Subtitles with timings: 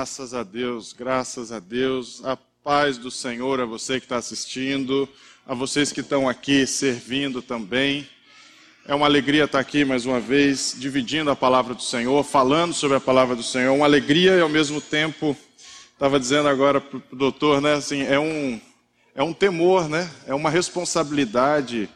[0.00, 2.24] Graças a Deus, graças a Deus.
[2.24, 5.06] A paz do Senhor a você que está assistindo,
[5.46, 8.08] a vocês que estão aqui servindo também.
[8.86, 12.96] É uma alegria estar aqui mais uma vez, dividindo a palavra do Senhor, falando sobre
[12.96, 13.74] a palavra do Senhor.
[13.74, 15.36] Uma alegria e ao mesmo tempo,
[15.92, 17.74] estava dizendo agora para o doutor, né?
[17.74, 18.58] Assim, é um,
[19.14, 20.10] é um temor, né?
[20.26, 21.90] É uma responsabilidade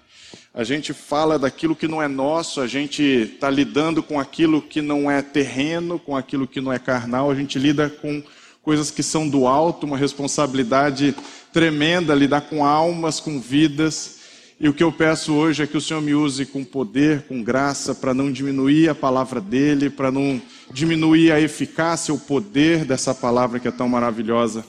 [0.54, 4.80] a gente fala daquilo que não é nosso, a gente está lidando com aquilo que
[4.80, 8.22] não é terreno, com aquilo que não é carnal, a gente lida com
[8.62, 11.12] coisas que são do alto, uma responsabilidade
[11.52, 14.20] tremenda, lidar com almas, com vidas.
[14.60, 17.42] E o que eu peço hoje é que o Senhor me use com poder, com
[17.42, 23.12] graça, para não diminuir a palavra dele, para não diminuir a eficácia, o poder dessa
[23.12, 24.64] palavra que é tão maravilhosa.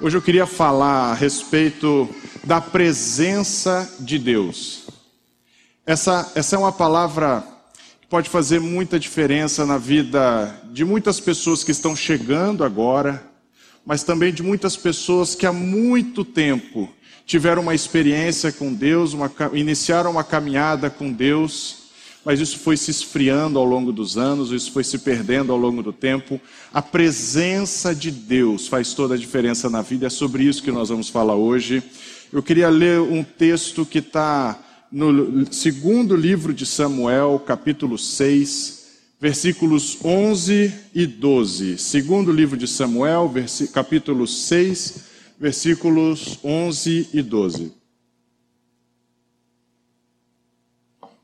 [0.00, 2.08] Hoje eu queria falar a respeito
[2.44, 4.81] da presença de Deus.
[5.84, 7.42] Essa, essa é uma palavra
[8.00, 13.20] que pode fazer muita diferença na vida de muitas pessoas que estão chegando agora,
[13.84, 16.88] mas também de muitas pessoas que há muito tempo
[17.26, 21.78] tiveram uma experiência com Deus, uma, iniciaram uma caminhada com Deus,
[22.24, 25.82] mas isso foi se esfriando ao longo dos anos, isso foi se perdendo ao longo
[25.82, 26.40] do tempo.
[26.72, 30.90] A presença de Deus faz toda a diferença na vida, é sobre isso que nós
[30.90, 31.82] vamos falar hoje.
[32.32, 34.56] Eu queria ler um texto que está
[34.92, 41.78] no segundo livro de Samuel, capítulo 6, versículos 11 e 12.
[41.78, 43.32] Segundo livro de Samuel,
[43.72, 45.04] capítulo 6,
[45.40, 47.72] versículos 11 e 12.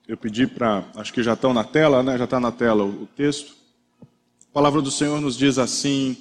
[0.08, 2.16] Eu pedi para, acho que já estão na tela, né?
[2.16, 3.55] Já está na tela o texto.
[4.50, 6.16] A palavra do Senhor nos diz assim: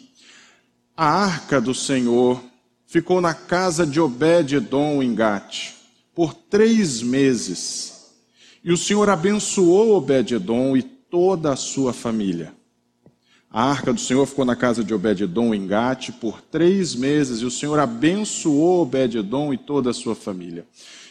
[0.98, 2.44] A arca do Senhor
[2.86, 5.77] ficou na casa de Obed-edom em Gate
[6.18, 8.08] por três meses.
[8.64, 12.56] E o Senhor abençoou Obed-Edom e toda a sua família.
[13.52, 17.46] A arca do Senhor ficou na casa de Obed-Edom em Gate por três meses, e
[17.46, 20.66] o Senhor abençoou Obed-Edom e toda a sua família.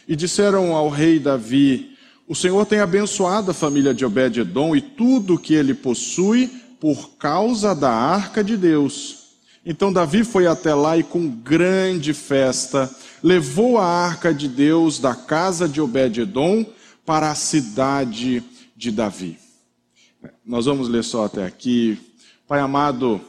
[0.05, 1.91] E disseram ao rei Davi:
[2.27, 6.51] O Senhor tem abençoado a família de Obed-Edom e tudo o que ele possui
[6.81, 9.26] por causa da arca de Deus.
[9.69, 12.89] Então Davi foi até lá e com grande festa
[13.21, 16.65] levou a arca de Deus da casa de Obed-edom
[17.05, 18.41] para a cidade
[18.77, 19.37] de Davi.
[20.45, 21.99] Nós vamos ler só até aqui.
[22.47, 23.19] Pai amado,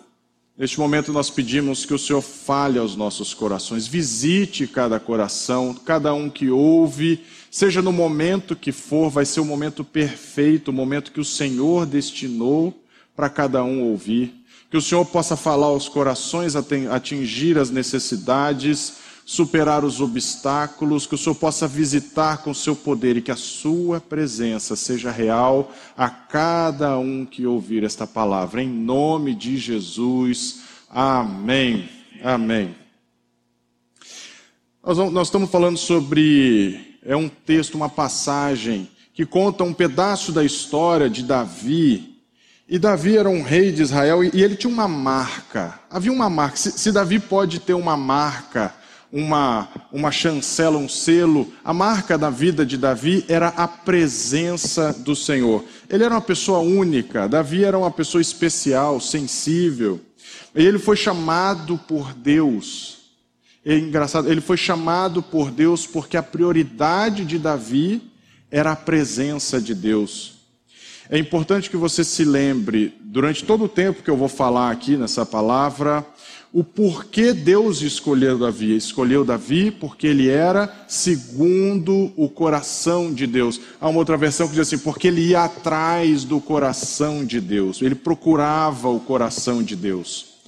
[0.57, 6.15] neste momento nós pedimos que o Senhor fale aos nossos corações, visite cada coração, cada
[6.15, 7.21] um que ouve,
[7.51, 11.85] seja no momento que for, vai ser o momento perfeito, o momento que o Senhor
[11.85, 12.81] destinou
[13.17, 14.38] para cada um ouvir.
[14.71, 21.19] Que o Senhor possa falar aos corações, atingir as necessidades, superar os obstáculos, que o
[21.19, 26.09] Senhor possa visitar com o seu poder e que a sua presença seja real a
[26.09, 28.63] cada um que ouvir esta palavra.
[28.63, 30.61] Em nome de Jesus.
[30.91, 31.89] Amém.
[32.23, 32.75] Amém.
[34.85, 40.45] Nós, nós estamos falando sobre é um texto, uma passagem que conta um pedaço da
[40.45, 42.18] história de Davi.
[42.69, 45.81] E Davi era um rei de Israel e ele tinha uma marca.
[45.91, 46.57] Havia uma marca.
[46.57, 48.75] Se, se Davi pode ter uma marca
[49.13, 51.53] uma, uma chancela, um selo.
[51.65, 55.65] A marca da vida de Davi era a presença do Senhor.
[55.89, 60.01] Ele era uma pessoa única, Davi era uma pessoa especial, sensível.
[60.55, 62.99] E ele foi chamado por Deus.
[63.65, 68.03] É engraçado, ele foi chamado por Deus porque a prioridade de Davi
[68.51, 70.38] era a presença de Deus.
[71.11, 74.95] É importante que você se lembre, durante todo o tempo que eu vou falar aqui
[74.95, 76.05] nessa palavra,
[76.53, 78.77] o porquê Deus escolheu Davi.
[78.77, 83.59] Escolheu Davi porque ele era segundo o coração de Deus.
[83.81, 87.81] Há uma outra versão que diz assim: porque ele ia atrás do coração de Deus,
[87.81, 90.39] ele procurava o coração de Deus.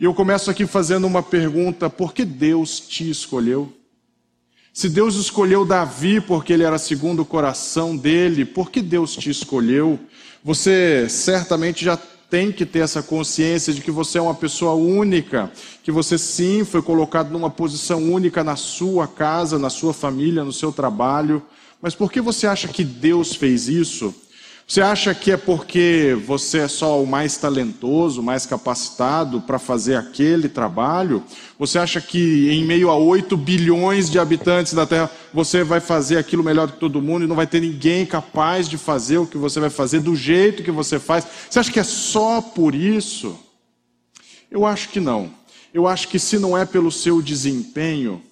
[0.00, 3.72] E eu começo aqui fazendo uma pergunta: por que Deus te escolheu?
[4.76, 9.30] Se Deus escolheu Davi porque ele era segundo o coração dele, por que Deus te
[9.30, 10.00] escolheu?
[10.42, 11.96] Você certamente já
[12.28, 15.48] tem que ter essa consciência de que você é uma pessoa única,
[15.84, 20.52] que você sim foi colocado numa posição única na sua casa, na sua família, no
[20.52, 21.40] seu trabalho.
[21.80, 24.12] Mas por que você acha que Deus fez isso?
[24.66, 29.94] Você acha que é porque você é só o mais talentoso, mais capacitado para fazer
[29.94, 31.22] aquele trabalho?
[31.58, 36.16] Você acha que em meio a 8 bilhões de habitantes da Terra você vai fazer
[36.16, 39.36] aquilo melhor que todo mundo e não vai ter ninguém capaz de fazer o que
[39.36, 41.26] você vai fazer do jeito que você faz?
[41.48, 43.38] Você acha que é só por isso?
[44.50, 45.30] Eu acho que não.
[45.74, 48.22] Eu acho que se não é pelo seu desempenho,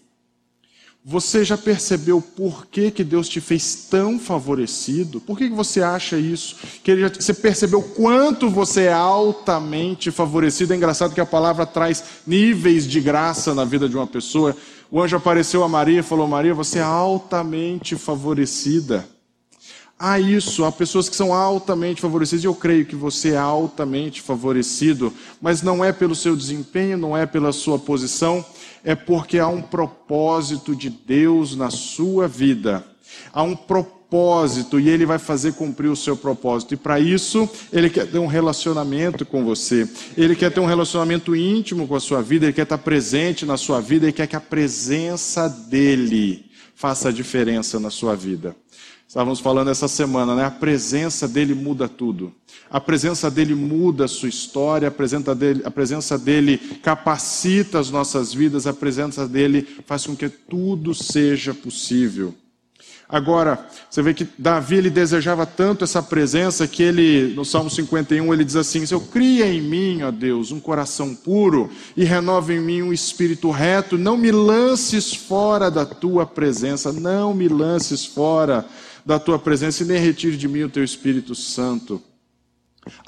[1.05, 5.21] Você já percebeu por que, que Deus te fez tão favorecido?
[5.21, 6.57] Por que, que você acha isso?
[6.85, 10.73] Que já, você percebeu quanto você é altamente favorecido?
[10.73, 14.57] É engraçado que a palavra traz níveis de graça na vida de uma pessoa.
[14.93, 19.05] O anjo apareceu a Maria e falou: Maria, você é altamente favorecida.
[19.99, 24.21] Há isso, há pessoas que são altamente favorecidas, e eu creio que você é altamente
[24.23, 28.45] favorecido, mas não é pelo seu desempenho, não é pela sua posição
[28.84, 32.84] é porque há um propósito de Deus na sua vida.
[33.32, 36.75] Há um propósito e ele vai fazer cumprir o seu propósito.
[36.75, 39.88] E para isso, ele quer ter um relacionamento com você.
[40.17, 43.56] Ele quer ter um relacionamento íntimo com a sua vida, ele quer estar presente na
[43.56, 48.56] sua vida, ele quer que a presença dele faça a diferença na sua vida.
[49.12, 50.47] Estávamos falando essa semana, né?
[50.47, 52.32] A presença dele muda tudo.
[52.70, 57.91] A presença dele muda a sua história, a presença dele, a presença dele capacita as
[57.91, 62.35] nossas vidas, a presença dele faz com que tudo seja possível.
[63.06, 68.32] Agora, você vê que Davi ele desejava tanto essa presença que ele, no Salmo 51,
[68.32, 72.55] ele diz assim: "Se eu cria em mim, ó Deus, um coração puro e renova
[72.55, 78.06] em mim um espírito reto, não me lances fora da tua presença, não me lances
[78.06, 78.65] fora
[79.05, 82.03] da tua presença e nem retire de mim o teu Espírito Santo.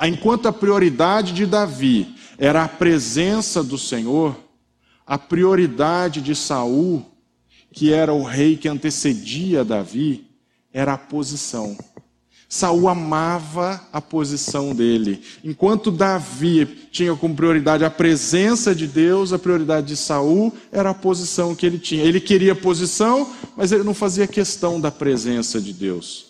[0.01, 4.39] Enquanto a prioridade de Davi era a presença do Senhor,
[5.07, 7.05] a prioridade de Saul,
[7.73, 10.27] que era o rei que antecedia Davi,
[10.73, 11.77] era a posição.
[12.49, 15.23] Saul amava a posição dele.
[15.43, 20.95] Enquanto Davi tinha como prioridade a presença de Deus, a prioridade de Saul era a
[20.95, 22.05] posição que ele tinha.
[22.05, 26.27] Ele queria posição, mas ele não fazia questão da presença de Deus.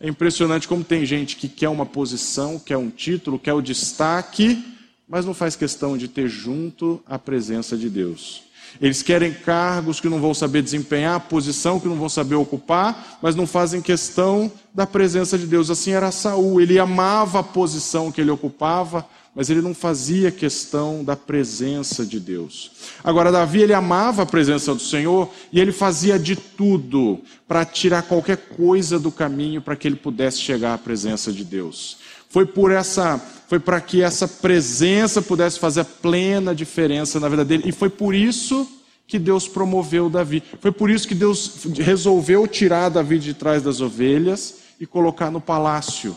[0.00, 4.62] É impressionante como tem gente que quer uma posição, quer um título, quer o destaque,
[5.08, 8.45] mas não faz questão de ter junto a presença de Deus.
[8.80, 13.34] Eles querem cargos que não vão saber desempenhar, posição que não vão saber ocupar, mas
[13.34, 15.70] não fazem questão da presença de Deus.
[15.70, 19.06] Assim era Saul, ele amava a posição que ele ocupava,
[19.36, 22.70] mas ele não fazia questão da presença de Deus.
[23.04, 28.02] Agora Davi ele amava a presença do Senhor e ele fazia de tudo para tirar
[28.02, 31.98] qualquer coisa do caminho para que ele pudesse chegar à presença de Deus.
[32.28, 33.18] Foi por essa,
[33.48, 37.64] foi para que essa presença pudesse fazer a plena diferença na vida dele.
[37.66, 38.68] E foi por isso
[39.06, 40.42] que Deus promoveu Davi.
[40.60, 45.40] Foi por isso que Deus resolveu tirar Davi de trás das ovelhas e colocar no
[45.40, 46.16] palácio.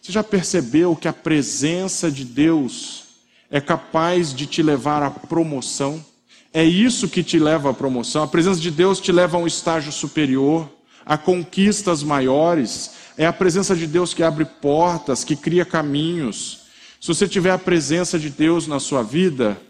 [0.00, 3.04] Você já percebeu que a presença de Deus
[3.50, 6.04] é capaz de te levar à promoção?
[6.52, 8.22] É isso que te leva à promoção.
[8.22, 10.68] A presença de Deus te leva a um estágio superior,
[11.04, 12.92] a conquistas maiores.
[13.20, 16.60] É a presença de Deus que abre portas, que cria caminhos.
[16.98, 19.60] Se você tiver a presença de Deus na sua vida,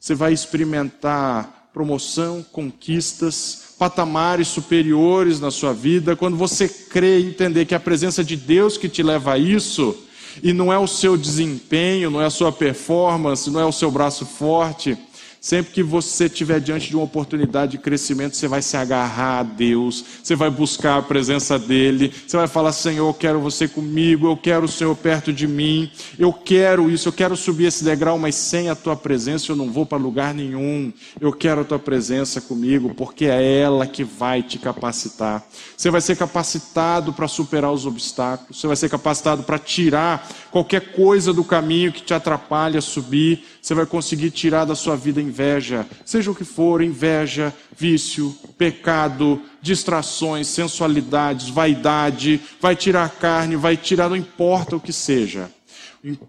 [0.00, 6.16] você vai experimentar promoção, conquistas, patamares superiores na sua vida.
[6.16, 9.38] Quando você crê e entender que é a presença de Deus que te leva a
[9.38, 9.94] isso,
[10.42, 13.90] e não é o seu desempenho, não é a sua performance, não é o seu
[13.90, 14.96] braço forte,
[15.40, 19.42] Sempre que você estiver diante de uma oportunidade de crescimento, você vai se agarrar a
[19.42, 24.26] Deus, você vai buscar a presença dEle, você vai falar: Senhor, eu quero você comigo,
[24.26, 28.18] eu quero o Senhor perto de mim, eu quero isso, eu quero subir esse degrau,
[28.18, 30.92] mas sem a tua presença eu não vou para lugar nenhum.
[31.20, 35.46] Eu quero a tua presença comigo, porque é ela que vai te capacitar.
[35.76, 40.92] Você vai ser capacitado para superar os obstáculos, você vai ser capacitado para tirar qualquer
[40.92, 45.84] coisa do caminho que te atrapalha subir, você vai conseguir tirar da sua vida inveja,
[46.02, 53.76] seja o que for, inveja, vício, pecado, distrações, sensualidades, vaidade, vai tirar a carne, vai
[53.76, 55.50] tirar, não importa o que seja.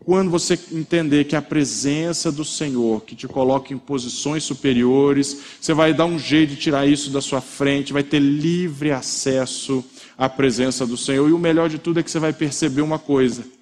[0.04, 5.74] Quando você entender que a presença do Senhor, que te coloca em posições superiores, você
[5.74, 9.86] vai dar um jeito de tirar isso da sua frente, vai ter livre acesso
[10.18, 11.30] à presença do Senhor.
[11.30, 13.56] E o melhor de tudo é que você vai perceber uma coisa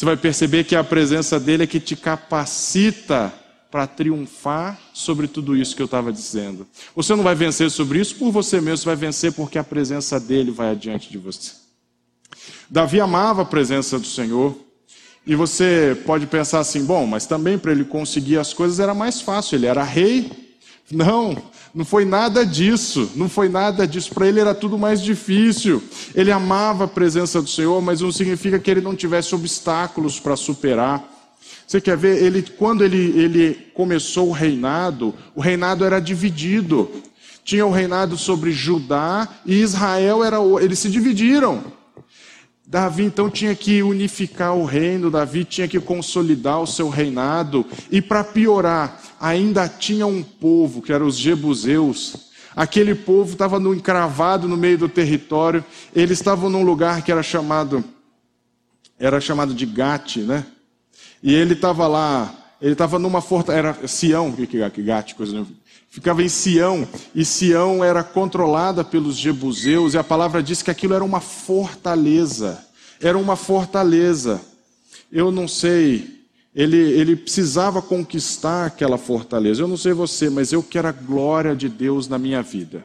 [0.00, 3.30] você vai perceber que a presença dele é que te capacita
[3.70, 6.66] para triunfar sobre tudo isso que eu estava dizendo.
[6.96, 10.18] Você não vai vencer sobre isso por você mesmo, você vai vencer porque a presença
[10.18, 11.50] dele vai adiante de você.
[12.70, 14.56] Davi amava a presença do Senhor.
[15.26, 19.20] E você pode pensar assim: bom, mas também para ele conseguir as coisas era mais
[19.20, 20.56] fácil, ele era rei.
[20.90, 21.36] Não,
[21.74, 24.12] não foi nada disso, não foi nada disso.
[24.12, 25.82] Para ele era tudo mais difícil.
[26.14, 30.36] Ele amava a presença do Senhor, mas não significa que ele não tivesse obstáculos para
[30.36, 31.04] superar.
[31.66, 32.22] Você quer ver?
[32.22, 36.90] Ele, quando ele, ele começou o reinado, o reinado era dividido.
[37.44, 41.62] Tinha o reinado sobre Judá e Israel era eles se dividiram.
[42.70, 48.00] Davi então tinha que unificar o reino, Davi tinha que consolidar o seu reinado, e
[48.00, 54.56] para piorar, ainda tinha um povo, que eram os Jebuseus, Aquele povo estava encravado no
[54.56, 55.64] meio do território.
[55.94, 57.84] Eles estavam num lugar que era chamado
[58.98, 60.44] era chamado de Gate, né?
[61.22, 65.46] E ele estava lá, ele estava numa fortaleza, era Sião, que que Gate, coisa não.
[65.88, 70.92] Ficava em Sião, e Sião era controlada pelos jebuseus, e a palavra diz que aquilo
[70.92, 72.62] era uma fortaleza.
[73.00, 74.40] Era uma fortaleza.
[75.10, 76.19] Eu não sei,
[76.54, 79.62] ele, ele precisava conquistar aquela fortaleza.
[79.62, 82.84] Eu não sei você, mas eu quero a glória de Deus na minha vida.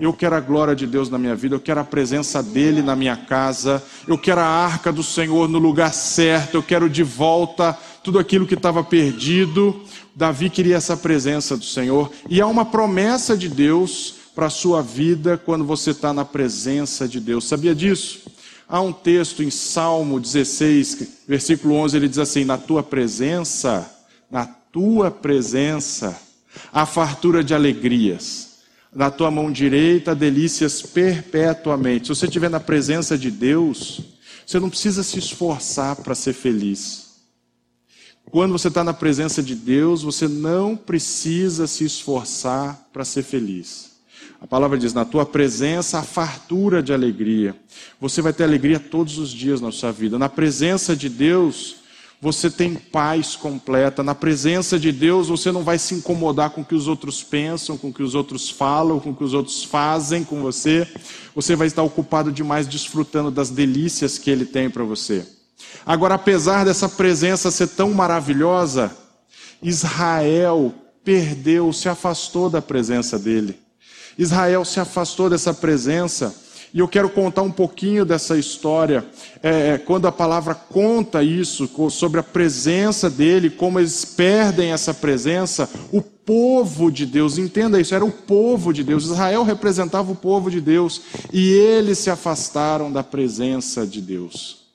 [0.00, 2.94] Eu quero a glória de Deus na minha vida, eu quero a presença dEle na
[2.94, 7.76] minha casa, eu quero a arca do Senhor no lugar certo, eu quero de volta
[8.04, 9.82] tudo aquilo que estava perdido.
[10.14, 14.82] Davi queria essa presença do Senhor, e há uma promessa de Deus para a sua
[14.82, 17.48] vida quando você está na presença de Deus.
[17.48, 18.20] Sabia disso?
[18.68, 23.90] Há um texto em Salmo 16, versículo 11, ele diz assim: Na tua presença,
[24.30, 26.20] na tua presença,
[26.72, 28.48] há fartura de alegrias
[28.94, 32.06] na tua mão direita delícias perpetuamente.
[32.06, 34.00] Se você estiver na presença de Deus,
[34.46, 37.06] você não precisa se esforçar para ser feliz.
[38.30, 43.87] Quando você está na presença de Deus, você não precisa se esforçar para ser feliz.
[44.40, 47.56] A palavra diz: na tua presença, a fartura de alegria.
[48.00, 50.18] Você vai ter alegria todos os dias na sua vida.
[50.18, 51.76] Na presença de Deus,
[52.20, 54.02] você tem paz completa.
[54.02, 57.76] Na presença de Deus, você não vai se incomodar com o que os outros pensam,
[57.76, 60.86] com o que os outros falam, com o que os outros fazem com você.
[61.34, 65.26] Você vai estar ocupado demais desfrutando das delícias que Ele tem para você.
[65.84, 68.96] Agora, apesar dessa presença ser tão maravilhosa,
[69.62, 70.72] Israel
[71.04, 73.67] perdeu, se afastou da presença dele.
[74.18, 76.34] Israel se afastou dessa presença
[76.72, 79.04] e eu quero contar um pouquinho dessa história,
[79.42, 84.92] é, é, quando a palavra conta isso, sobre a presença dele, como eles perdem essa
[84.92, 90.16] presença, o povo de Deus, entenda isso, era o povo de Deus, Israel representava o
[90.16, 91.00] povo de Deus,
[91.32, 94.67] e eles se afastaram da presença de Deus.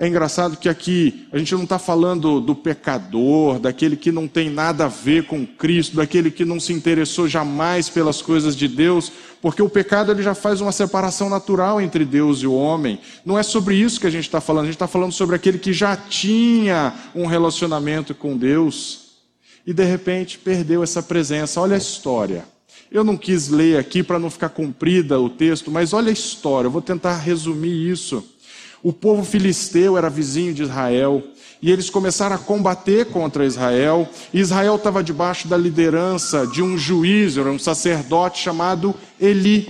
[0.00, 4.48] É engraçado que aqui a gente não está falando do pecador, daquele que não tem
[4.48, 9.10] nada a ver com Cristo, daquele que não se interessou jamais pelas coisas de Deus,
[9.42, 13.00] porque o pecado ele já faz uma separação natural entre Deus e o homem.
[13.24, 15.58] Não é sobre isso que a gente está falando, a gente está falando sobre aquele
[15.58, 19.08] que já tinha um relacionamento com Deus
[19.66, 21.60] e de repente perdeu essa presença.
[21.60, 22.44] Olha a história.
[22.88, 26.68] Eu não quis ler aqui para não ficar comprida o texto, mas olha a história,
[26.68, 28.24] eu vou tentar resumir isso.
[28.82, 31.22] O povo filisteu era vizinho de Israel
[31.60, 34.08] e eles começaram a combater contra Israel.
[34.32, 39.66] Israel estava debaixo da liderança de um juiz, era um sacerdote chamado Eli.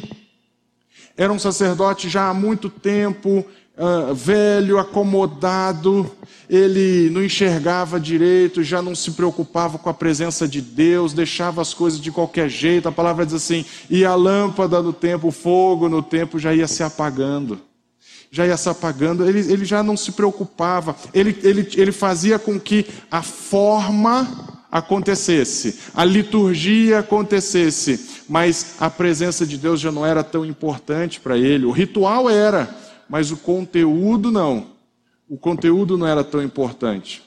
[1.17, 3.45] Era um sacerdote já há muito tempo,
[3.77, 6.09] uh, velho, acomodado,
[6.49, 11.75] ele não enxergava direito, já não se preocupava com a presença de Deus, deixava as
[11.75, 12.89] coisas de qualquer jeito.
[12.89, 16.69] A palavra diz assim: e a lâmpada no tempo, o fogo no tempo já ia
[16.69, 17.68] se apagando
[18.31, 22.59] já ia se apagando, ele, ele já não se preocupava, ele, ele, ele fazia com
[22.61, 30.23] que a forma acontecesse, a liturgia acontecesse, mas a presença de Deus já não era
[30.23, 31.65] tão importante para ele.
[31.65, 32.69] O ritual era,
[33.09, 34.67] mas o conteúdo não.
[35.29, 37.23] O conteúdo não era tão importante.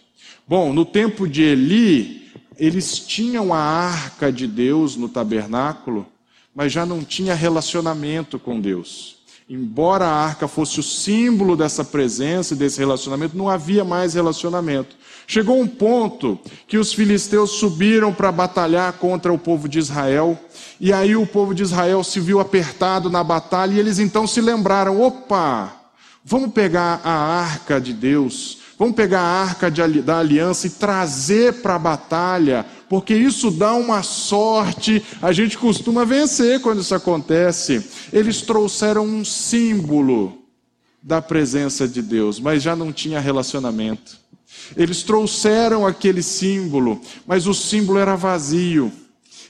[0.48, 6.06] Bom, no tempo de Eli, eles tinham a arca de Deus no tabernáculo,
[6.54, 9.21] mas já não tinha relacionamento com Deus.
[9.54, 14.96] Embora a arca fosse o símbolo dessa presença e desse relacionamento, não havia mais relacionamento.
[15.28, 20.40] Chegou um ponto que os filisteus subiram para batalhar contra o povo de Israel,
[20.80, 24.40] e aí o povo de Israel se viu apertado na batalha, e eles então se
[24.40, 25.70] lembraram: opa,
[26.24, 31.56] vamos pegar a arca de Deus, vamos pegar a arca de, da aliança e trazer
[31.56, 37.90] para a batalha porque isso dá uma sorte, a gente costuma vencer quando isso acontece.
[38.12, 40.38] Eles trouxeram um símbolo
[41.02, 44.20] da presença de Deus, mas já não tinha relacionamento.
[44.76, 48.92] Eles trouxeram aquele símbolo, mas o símbolo era vazio.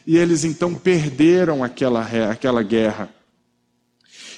[0.06, 3.10] E eles então perderam aquela, aquela guerra.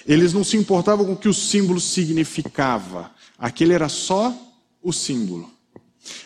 [0.08, 3.12] Eles não se importavam com o que o símbolo significava.
[3.38, 4.34] Aquele era só
[4.82, 5.53] o símbolo.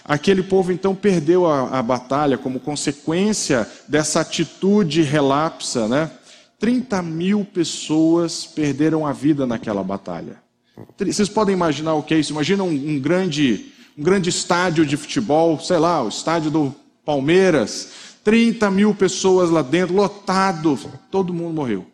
[0.04, 6.10] Aquele povo então perdeu a, a, batalha como consequência dessa atitude relapsa, né?
[6.60, 10.42] 30 mil pessoas perderam a vida naquela batalha.
[10.98, 12.32] Vocês podem imaginar o que é isso?
[12.32, 17.90] Imagina um, um grande, um grande estádio de futebol, sei lá, o estádio do Palmeiras,
[18.24, 20.78] 30 mil pessoas lá dentro, lotado,
[21.10, 21.86] todo mundo morreu.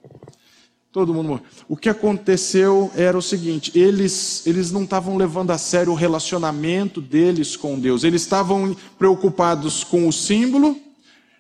[0.94, 1.46] Todo mundo morreu.
[1.68, 7.02] O que aconteceu era o seguinte: eles, eles não estavam levando a sério o relacionamento
[7.02, 10.78] deles com Deus, eles estavam preocupados com o símbolo,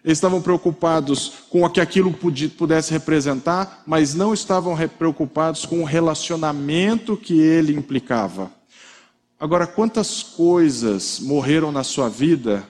[0.03, 2.13] Eles estavam preocupados com o que aquilo
[2.57, 8.51] pudesse representar, mas não estavam preocupados com o relacionamento que ele implicava.
[9.39, 12.67] Agora, quantas coisas morreram na sua vida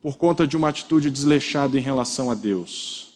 [0.00, 3.14] por conta de uma atitude desleixada em relação a Deus?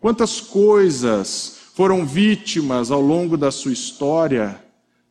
[0.00, 4.62] Quantas coisas foram vítimas ao longo da sua história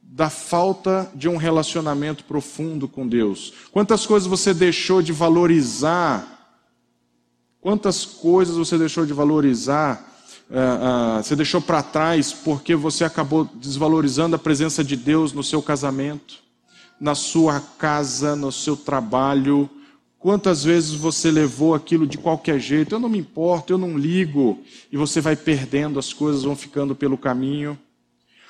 [0.01, 3.53] da falta de um relacionamento profundo com Deus?
[3.71, 6.39] Quantas coisas você deixou de valorizar
[7.61, 10.03] Quantas coisas você deixou de valorizar,
[10.49, 15.43] uh, uh, você deixou para trás porque você acabou desvalorizando a presença de Deus no
[15.43, 16.39] seu casamento,
[16.99, 19.69] na sua casa, no seu trabalho?
[20.21, 22.93] Quantas vezes você levou aquilo de qualquer jeito?
[22.93, 24.59] Eu não me importo, eu não ligo,
[24.91, 27.75] e você vai perdendo, as coisas vão ficando pelo caminho.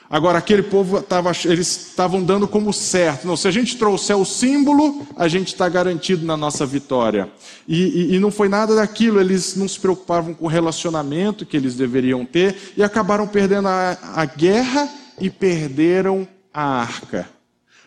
[0.09, 3.25] Agora, aquele povo, tava, eles estavam dando como certo.
[3.25, 7.31] Não, se a gente trouxer o símbolo, a gente está garantido na nossa vitória.
[7.65, 11.55] E, e, e, não foi nada daquilo, eles não se preocupavam com o relacionamento que
[11.55, 14.89] eles deveriam ter e acabaram perdendo a, a guerra
[15.21, 17.29] e perderam a arca.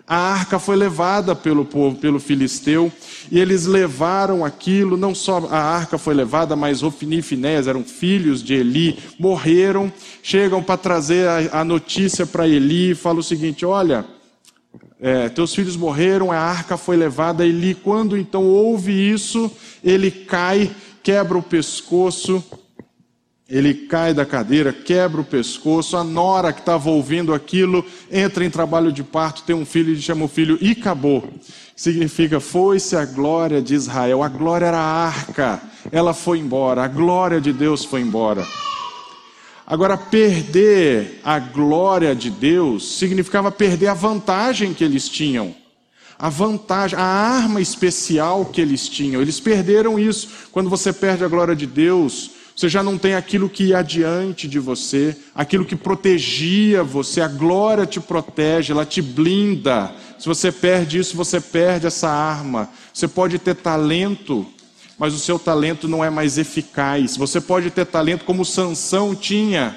[0.07, 2.93] A arca foi levada pelo povo, pelo filisteu,
[3.33, 7.83] e eles levaram aquilo, não só a arca foi levada, mas Ofni e Finés eram
[7.83, 9.91] filhos de Eli, morreram,
[10.23, 14.05] chegam para trazer a, a notícia para Eli e falam o seguinte: olha,
[15.01, 17.47] é, teus filhos morreram, a arca foi levada.
[17.47, 19.51] Eli, quando então ouve isso,
[19.83, 20.71] ele cai,
[21.03, 22.45] quebra o pescoço,
[23.49, 28.51] ele cai da cadeira, quebra o pescoço, a nora que estava ouvindo aquilo entra em
[28.51, 31.29] trabalho de parto, tem um filho e chama o filho e acabou.
[31.77, 34.23] Significa, foi-se a glória de Israel.
[34.23, 35.61] A glória era a arca,
[35.93, 38.47] ela foi embora, a glória de Deus foi embora.
[39.67, 45.55] Agora, perder a glória de Deus significava perder a vantagem que eles tinham.
[46.19, 49.21] A vantagem, a arma especial que eles tinham.
[49.21, 50.29] Eles perderam isso.
[50.53, 54.47] Quando você perde a glória de Deus, você já não tem aquilo que ia adiante
[54.47, 59.93] de você, aquilo que protegia você, a glória te protege, ela te blinda.
[60.19, 62.71] Se você perde isso, você perde essa arma.
[62.93, 64.47] Você pode ter talento,
[64.97, 67.17] mas o seu talento não é mais eficaz.
[67.17, 69.75] Você pode ter talento como Sansão tinha,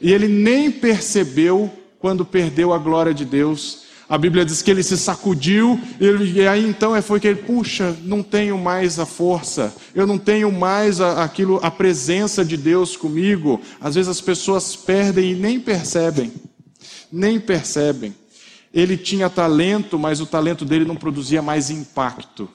[0.00, 3.89] e ele nem percebeu quando perdeu a glória de Deus.
[4.10, 7.96] A Bíblia diz que ele se sacudiu, e aí então é, foi que ele, puxa,
[8.02, 12.96] não tenho mais a força, eu não tenho mais a, aquilo, a presença de Deus
[12.96, 13.60] comigo.
[13.80, 16.32] Às vezes as pessoas perdem e nem percebem,
[17.12, 18.12] nem percebem.
[18.74, 22.48] Ele tinha talento, mas o talento dele não produzia mais impacto.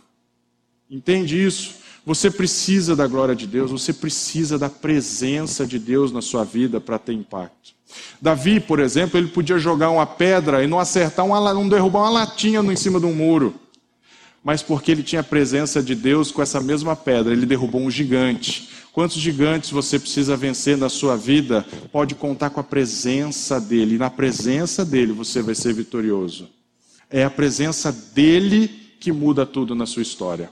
[0.92, 1.76] Entende isso?
[2.06, 6.82] Você precisa da glória de Deus, você precisa da presença de Deus na sua vida
[6.82, 7.75] para ter impacto.
[8.22, 12.10] Davi, por exemplo, ele podia jogar uma pedra e não acertar, uma, não derrubar uma
[12.10, 13.56] latinha em cima de um muro.
[14.44, 17.90] Mas porque ele tinha a presença de Deus com essa mesma pedra, ele derrubou um
[17.90, 18.70] gigante.
[18.94, 21.66] Quantos gigantes você precisa vencer na sua vida?
[21.92, 23.96] Pode contar com a presença dele.
[23.96, 26.50] E na presença dele você vai ser vitorioso.
[27.10, 28.68] É a presença dele
[29.00, 30.50] que muda tudo na sua história.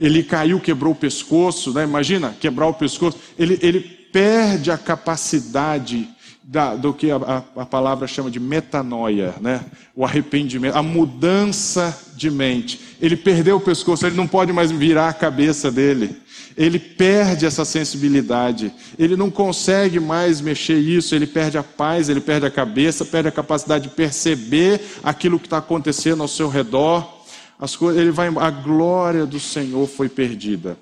[0.00, 1.84] Ele caiu, quebrou o pescoço, né?
[1.84, 3.18] imagina, quebrar o pescoço.
[3.38, 6.08] Ele, ele perde a capacidade
[6.52, 9.64] da, do que a, a, a, palavra chama de metanoia, né?
[9.96, 12.78] o arrependimento, a mudança de mente.
[13.00, 16.14] Ele perdeu o pescoço, ele não pode mais virar a cabeça dele.
[16.54, 22.20] Ele perde essa sensibilidade, ele não consegue mais mexer isso, ele perde a paz, ele
[22.20, 27.22] perde a cabeça, perde a capacidade de perceber aquilo que está acontecendo ao seu redor.
[27.58, 30.76] As coisas, ele vai, a glória do Senhor foi perdida.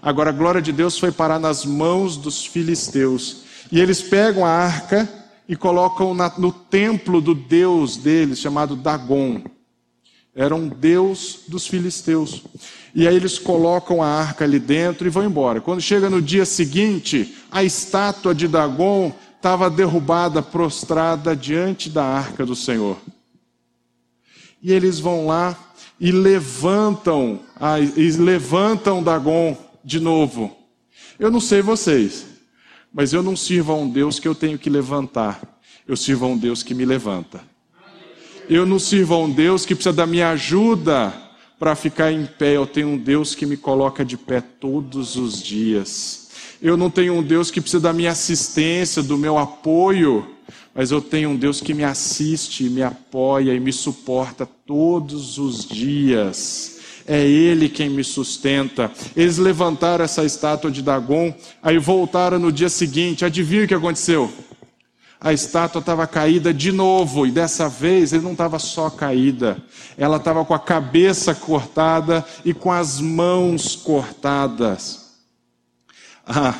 [0.00, 4.50] Agora a glória de Deus foi parar nas mãos dos filisteus e eles pegam a
[4.50, 5.08] arca
[5.48, 9.42] e colocam na, no templo do deus deles, chamado Dagon.
[10.34, 12.42] Era um deus dos filisteus.
[12.94, 15.60] E aí eles colocam a arca ali dentro e vão embora.
[15.60, 22.46] Quando chega no dia seguinte, a estátua de Dagon estava derrubada, prostrada diante da arca
[22.46, 22.98] do Senhor.
[24.62, 25.56] E eles vão lá
[26.00, 27.40] e levantam,
[27.96, 30.56] e levantam Dagon de novo.
[31.18, 32.26] Eu não sei vocês,
[32.98, 35.40] mas eu não sirvo a um Deus que eu tenho que levantar.
[35.86, 37.40] Eu sirvo a um Deus que me levanta.
[38.50, 41.14] Eu não sirvo a um Deus que precisa da minha ajuda
[41.60, 42.56] para ficar em pé.
[42.56, 46.28] Eu tenho um Deus que me coloca de pé todos os dias.
[46.60, 50.26] Eu não tenho um Deus que precisa da minha assistência, do meu apoio,
[50.74, 55.64] mas eu tenho um Deus que me assiste, me apoia e me suporta todos os
[55.64, 56.77] dias
[57.08, 58.92] é Ele quem me sustenta.
[59.16, 63.24] Eles levantaram essa estátua de Dagon, aí voltaram no dia seguinte.
[63.24, 64.30] Adivinha o que aconteceu?
[65.20, 69.60] A estátua estava caída de novo, e dessa vez ele não estava só caída,
[69.96, 75.08] ela estava com a cabeça cortada e com as mãos cortadas.
[76.24, 76.54] Ah,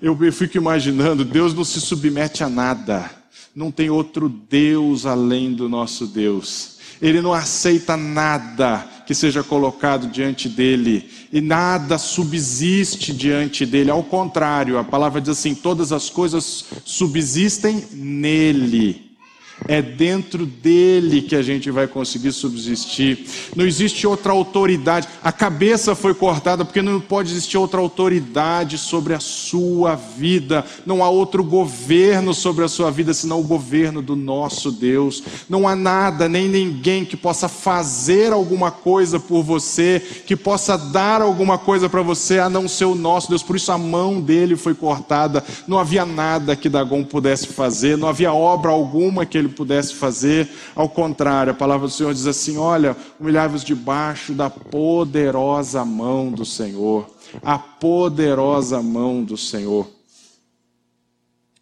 [0.00, 3.10] eu fico imaginando, Deus não se submete a nada.
[3.54, 6.76] Não tem outro Deus além do nosso Deus.
[7.00, 13.90] Ele não aceita nada que seja colocado diante dele, e nada subsiste diante dele.
[13.90, 19.05] Ao contrário, a palavra diz assim: todas as coisas subsistem nele.
[19.66, 23.26] É dentro dele que a gente vai conseguir subsistir.
[23.56, 25.08] Não existe outra autoridade.
[25.24, 30.64] A cabeça foi cortada porque não pode existir outra autoridade sobre a sua vida.
[30.84, 35.22] Não há outro governo sobre a sua vida senão o governo do nosso Deus.
[35.48, 41.22] Não há nada nem ninguém que possa fazer alguma coisa por você, que possa dar
[41.22, 43.42] alguma coisa para você a não ser o nosso Deus.
[43.42, 45.42] Por isso a mão dele foi cortada.
[45.66, 49.94] Não havia nada que Dagom pudesse fazer, não havia obra alguma que ele ele pudesse
[49.94, 50.48] fazer.
[50.74, 56.44] Ao contrário, a palavra do Senhor diz assim: Olha, humilhai-vos debaixo da poderosa mão do
[56.44, 57.08] Senhor.
[57.42, 59.88] A poderosa mão do Senhor.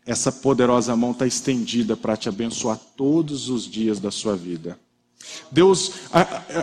[0.06, 4.78] Essa poderosa mão está estendida para te abençoar todos os dias da sua vida.
[5.50, 5.92] Deus,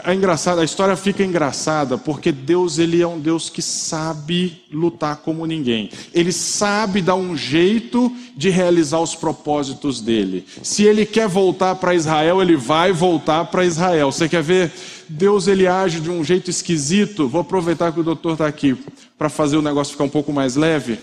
[0.06, 5.18] é engraçado, a história fica engraçada porque Deus ele é um Deus que sabe lutar
[5.18, 5.90] como ninguém.
[6.14, 10.46] Ele sabe dar um jeito de realizar os propósitos dele.
[10.62, 14.12] Se ele quer voltar para Israel, ele vai voltar para Israel.
[14.12, 14.72] Você quer ver?
[15.08, 17.28] Deus ele age de um jeito esquisito.
[17.28, 18.78] Vou aproveitar que o doutor está aqui
[19.18, 21.00] para fazer o negócio ficar um pouco mais leve.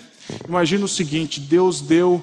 [0.46, 2.22] Imagina o seguinte: Deus deu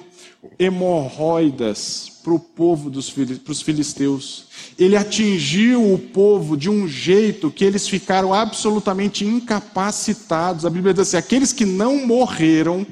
[0.58, 4.46] hemorroidas para o povo dos para os filisteus.
[4.76, 10.66] Ele atingiu o povo de um jeito que eles ficaram absolutamente incapacitados.
[10.66, 12.84] A Bíblia diz assim: aqueles que não morreram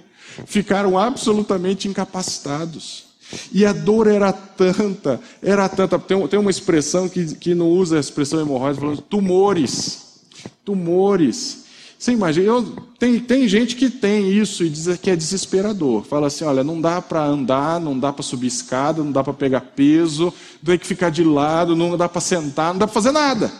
[0.46, 3.06] ficaram absolutamente incapacitados.
[3.52, 5.98] E a dor era tanta, era tanta.
[5.98, 10.20] Tem, tem uma expressão que, que não usa a expressão hemorroida, falando tumores.
[10.64, 11.63] Tumores.
[12.04, 12.62] Você imagina, eu,
[12.98, 16.04] tem, tem gente que tem isso e diz que é desesperador.
[16.04, 19.32] Fala assim: olha, não dá para andar, não dá para subir escada, não dá para
[19.32, 20.30] pegar peso,
[20.62, 23.50] tem que ficar de lado, não dá para sentar, não dá para fazer nada.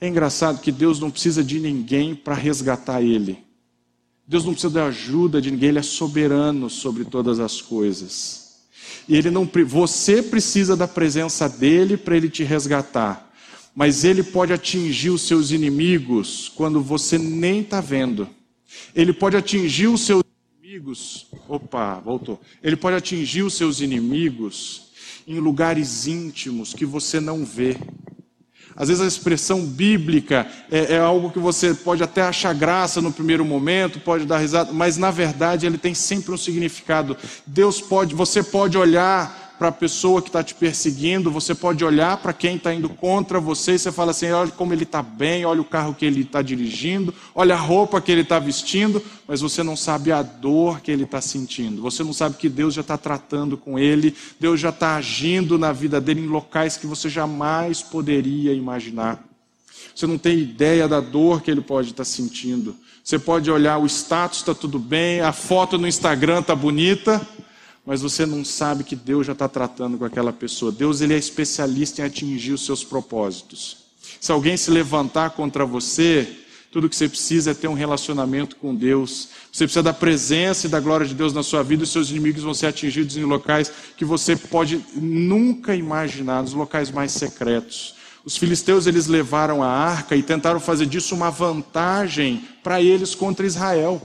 [0.00, 3.40] É engraçado que Deus não precisa de ninguém para resgatar ele.
[4.26, 8.62] Deus não precisa da ajuda de ninguém, ele é soberano sobre todas as coisas.
[9.06, 13.31] E ele não, você precisa da presença dele para ele te resgatar
[13.74, 18.28] mas ele pode atingir os seus inimigos quando você nem está vendo.
[18.94, 20.22] Ele pode atingir os seus
[20.58, 21.26] inimigos.
[21.48, 22.40] Opa, voltou.
[22.62, 24.92] Ele pode atingir os seus inimigos
[25.26, 27.76] em lugares íntimos que você não vê.
[28.74, 33.12] Às vezes a expressão bíblica é, é, algo que você pode até achar graça no
[33.12, 37.16] primeiro momento, pode dar risada, mas na verdade ele tem sempre um significado.
[37.46, 42.16] Deus pode, você pode olhar para a pessoa que está te perseguindo, você pode olhar
[42.16, 45.44] para quem está indo contra você e você fala assim: olha como ele está bem,
[45.44, 49.40] olha o carro que ele está dirigindo, olha a roupa que ele está vestindo, mas
[49.40, 52.80] você não sabe a dor que ele está sentindo, você não sabe que Deus já
[52.80, 57.08] está tratando com ele, Deus já está agindo na vida dele em locais que você
[57.08, 59.22] jamais poderia imaginar.
[59.94, 62.74] Você não tem ideia da dor que ele pode estar tá sentindo.
[63.04, 67.24] Você pode olhar o status, está tudo bem, a foto no Instagram está bonita,
[67.84, 70.70] mas você não sabe que Deus já está tratando com aquela pessoa.
[70.70, 73.78] Deus ele é especialista em atingir os seus propósitos.
[74.20, 76.28] Se alguém se levantar contra você,
[76.70, 79.28] tudo que você precisa é ter um relacionamento com Deus.
[79.52, 82.42] Você precisa da presença e da glória de Deus na sua vida, e seus inimigos
[82.42, 87.94] vão ser atingidos em locais que você pode nunca imaginar, nos locais mais secretos.
[88.24, 93.44] Os filisteus eles levaram a arca e tentaram fazer disso uma vantagem para eles contra
[93.44, 94.00] Israel.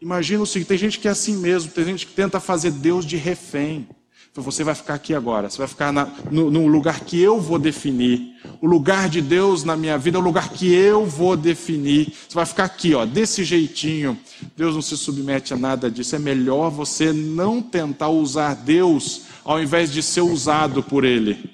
[0.00, 3.04] Imagina o seguinte: tem gente que é assim mesmo, tem gente que tenta fazer Deus
[3.04, 3.86] de refém.
[4.32, 7.58] Você vai ficar aqui agora, você vai ficar na, no, no, lugar que eu vou
[7.58, 8.36] definir.
[8.60, 12.14] O lugar de Deus na minha vida é o lugar que eu vou definir.
[12.28, 14.16] Você vai ficar aqui, ó, desse jeitinho.
[14.56, 16.14] Deus não se submete a nada disso.
[16.14, 21.50] É melhor você não tentar usar Deus ao invés de ser usado por Ele.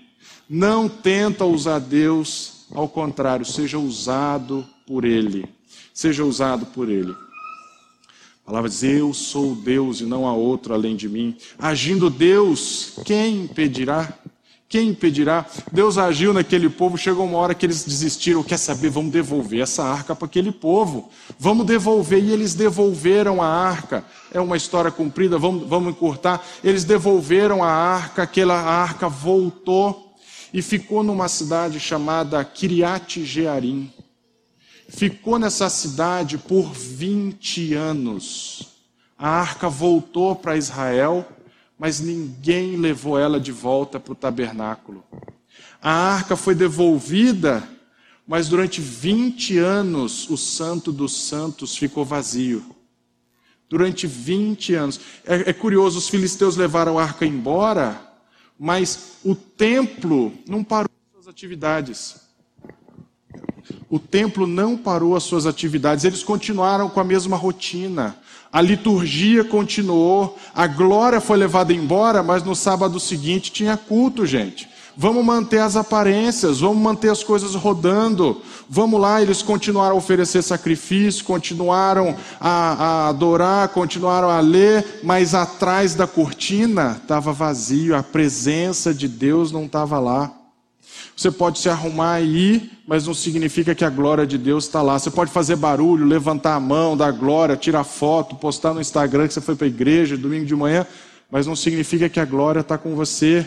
[0.49, 5.49] Não tenta usar Deus, ao contrário, seja usado por Ele.
[5.95, 7.15] Seja usado por Ele.
[8.47, 11.37] A palavra diz: Eu sou Deus e não há outro além de mim.
[11.59, 14.17] Agindo Deus, quem impedirá?
[14.69, 15.45] Quem impedirá?
[15.73, 18.45] Deus agiu naquele povo, chegou uma hora que eles desistiram.
[18.45, 18.89] Quer saber?
[18.89, 21.11] Vamos devolver essa arca para aquele povo.
[21.37, 22.23] Vamos devolver.
[22.23, 24.05] E eles devolveram a arca.
[24.33, 26.45] É uma história comprida, vamos, vamos encurtar.
[26.63, 30.15] Eles devolveram a arca, aquela arca voltou
[30.55, 33.91] e ficou numa cidade chamada Kiriat Jearim
[34.88, 38.68] ficou nessa cidade por 20 anos.
[39.18, 41.27] A arca voltou para Israel,
[41.79, 45.05] mas ninguém levou ela de volta para o tabernáculo.
[45.81, 47.66] A arca foi devolvida,
[48.27, 52.75] mas durante 20 anos o Santo dos Santos ficou vazio.
[53.68, 55.01] Durante 20 anos.
[55.25, 58.01] É, é curioso, os filisteus levaram a arca embora,
[58.59, 62.26] mas o templo não parou suas atividades.
[63.89, 68.17] O templo não parou as suas atividades, eles continuaram com a mesma rotina.
[68.53, 74.69] A liturgia continuou, a glória foi levada embora, mas no sábado seguinte tinha culto, gente.
[74.99, 78.41] Vamos manter as aparências, vamos manter as coisas rodando.
[78.69, 85.35] Vamos lá, eles continuaram a oferecer sacrifício, continuaram a, a adorar, continuaram a ler, mas
[85.35, 90.33] atrás da cortina estava vazio, a presença de Deus não estava lá.
[91.14, 94.83] Você pode se arrumar e ir, mas não significa que a glória de Deus está
[94.83, 94.99] lá.
[94.99, 99.35] Você pode fazer barulho, levantar a mão, dar glória, tirar foto, postar no Instagram que
[99.35, 100.87] você foi para a igreja domingo de manhã,
[101.31, 103.47] mas não significa que a glória está com você.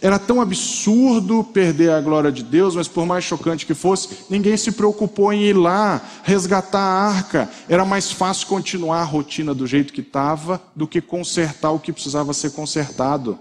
[0.00, 4.56] Era tão absurdo perder a glória de Deus, mas por mais chocante que fosse, ninguém
[4.56, 7.50] se preocupou em ir lá resgatar a arca.
[7.68, 11.92] Era mais fácil continuar a rotina do jeito que estava do que consertar o que
[11.92, 13.38] precisava ser consertado.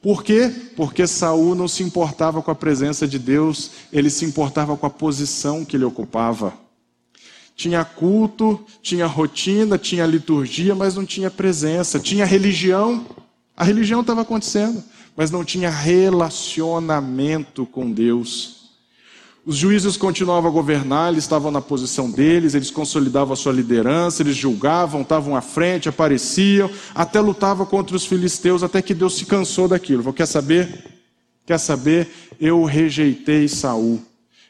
[0.00, 0.50] Por quê?
[0.76, 4.90] Porque Saul não se importava com a presença de Deus, ele se importava com a
[4.90, 6.54] posição que ele ocupava.
[7.54, 11.98] Tinha culto, tinha rotina, tinha liturgia, mas não tinha presença.
[11.98, 13.06] Tinha religião,
[13.56, 14.82] a religião estava acontecendo
[15.16, 18.55] mas não tinha relacionamento com Deus.
[19.46, 24.20] Os juízes continuavam a governar, eles estavam na posição deles, eles consolidavam a sua liderança,
[24.20, 29.24] eles julgavam, estavam à frente, apareciam, até lutavam contra os filisteus, até que Deus se
[29.24, 30.02] cansou daquilo.
[30.02, 30.84] Falou, quer saber?
[31.46, 32.08] Quer saber?
[32.40, 34.02] Eu rejeitei Saul.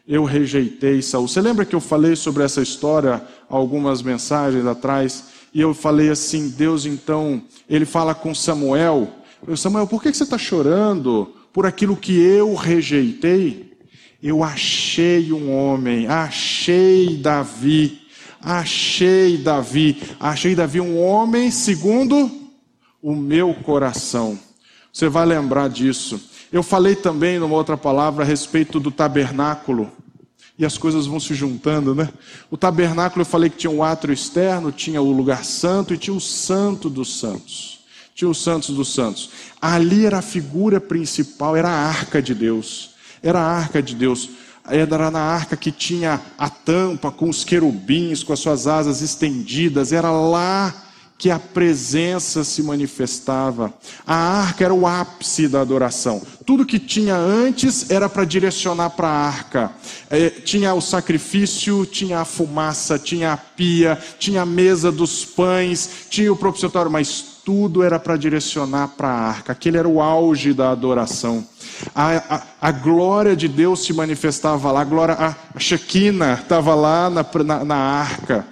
[0.09, 1.29] Eu rejeitei Saul.
[1.29, 5.25] Você lembra que eu falei sobre essa história algumas mensagens atrás?
[5.53, 9.13] E eu falei assim: Deus então, ele fala com Samuel,
[9.57, 13.76] Samuel, por que você está chorando por aquilo que eu rejeitei?
[14.23, 18.01] Eu achei um homem, achei Davi,
[18.41, 22.31] achei Davi, achei Davi um homem segundo
[23.03, 24.39] o meu coração.
[24.93, 26.21] Você vai lembrar disso.
[26.51, 29.93] Eu falei também numa outra palavra a respeito do tabernáculo.
[30.59, 32.09] E as coisas vão se juntando, né?
[32.51, 36.17] O tabernáculo eu falei que tinha um átrio externo, tinha o lugar santo e tinha
[36.17, 37.77] o santo dos santos
[38.17, 39.31] tinha os santos dos santos.
[39.61, 42.96] Ali era a figura principal, era a arca de Deus.
[43.27, 44.31] Era a arca de Deus.
[44.69, 49.93] Era na arca que tinha a tampa com os querubins, com as suas asas estendidas.
[49.93, 50.73] Era lá
[51.19, 53.75] que a presença se manifestava.
[54.07, 56.23] A arca era o ápice da adoração.
[56.45, 59.73] Tudo que tinha antes era para direcionar para a arca.
[60.11, 66.07] É, tinha o sacrifício, tinha a fumaça, tinha a pia, tinha a mesa dos pães,
[66.11, 69.53] tinha o propiciatório, mas tudo era para direcionar para a arca.
[69.53, 71.45] Aquele era o auge da adoração.
[71.95, 76.75] A, a, a, glória de Deus se manifestava lá, a glória, a, a Shekinah estava
[76.75, 78.47] lá na, na, na, arca.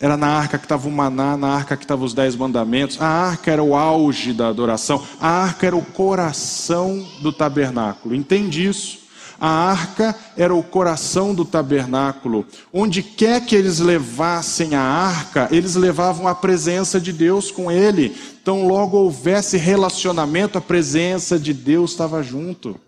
[0.00, 3.00] Era na arca que estava o maná, na arca que estavam os dez mandamentos.
[3.00, 5.04] A arca era o auge da adoração.
[5.20, 8.14] A arca era o coração do tabernáculo.
[8.14, 9.03] Entende isso?
[9.40, 12.46] A arca era o coração do tabernáculo.
[12.72, 18.14] Onde quer que eles levassem a arca, eles levavam a presença de Deus com ele.
[18.40, 22.78] Então, logo houvesse relacionamento, a presença de Deus estava junto.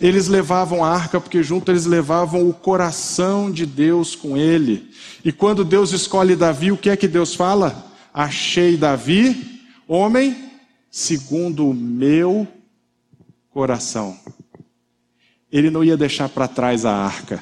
[0.00, 4.90] Eles levavam a arca porque junto eles levavam o coração de Deus com ele.
[5.24, 7.86] E quando Deus escolhe Davi, o que é que Deus fala?
[8.12, 10.36] Achei Davi, homem,
[10.90, 12.46] segundo o meu
[13.50, 14.16] coração
[15.54, 17.40] ele não ia deixar para trás a arca.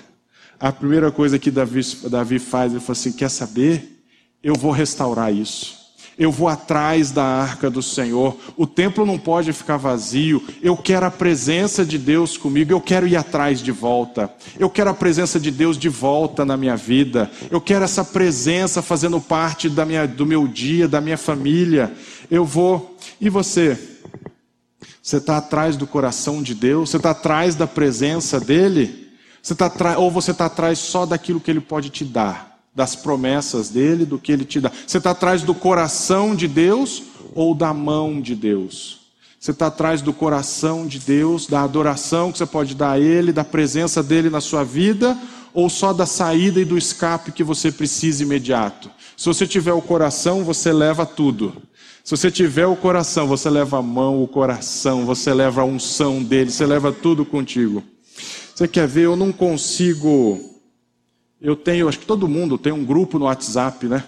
[0.61, 4.05] A primeira coisa que Davi, Davi faz, ele falou assim: quer saber?
[4.43, 5.81] Eu vou restaurar isso.
[6.19, 8.37] Eu vou atrás da arca do Senhor.
[8.55, 10.45] O templo não pode ficar vazio.
[10.63, 12.71] Eu quero a presença de Deus comigo.
[12.71, 14.31] Eu quero ir atrás de volta.
[14.59, 17.31] Eu quero a presença de Deus de volta na minha vida.
[17.51, 21.91] Eu quero essa presença fazendo parte da minha, do meu dia, da minha família.
[22.31, 22.95] Eu vou.
[23.19, 23.79] E você?
[25.03, 26.91] Você está atrás do coração de Deus?
[26.91, 29.11] Você está atrás da presença dEle?
[29.43, 32.61] Você tá ou você está atrás só daquilo que Ele pode te dar?
[32.73, 34.71] Das promessas dEle, do que Ele te dá?
[34.87, 37.03] Você está atrás do coração de Deus
[37.35, 39.01] ou da mão de Deus?
[39.41, 43.33] Você está atrás do coração de Deus, da adoração que você pode dar a Ele,
[43.33, 45.19] da presença dEle na sua vida,
[45.53, 48.89] ou só da saída e do escape que você precisa imediato?
[49.17, 51.61] Se você tiver o coração, você leva tudo.
[52.05, 56.21] Se você tiver o coração, você leva a mão, o coração, você leva a unção
[56.23, 57.83] dele, você leva tudo contigo.
[58.53, 59.03] Você quer ver?
[59.03, 60.41] Eu não consigo.
[61.41, 64.05] Eu tenho, acho que todo mundo tem um grupo no WhatsApp, né?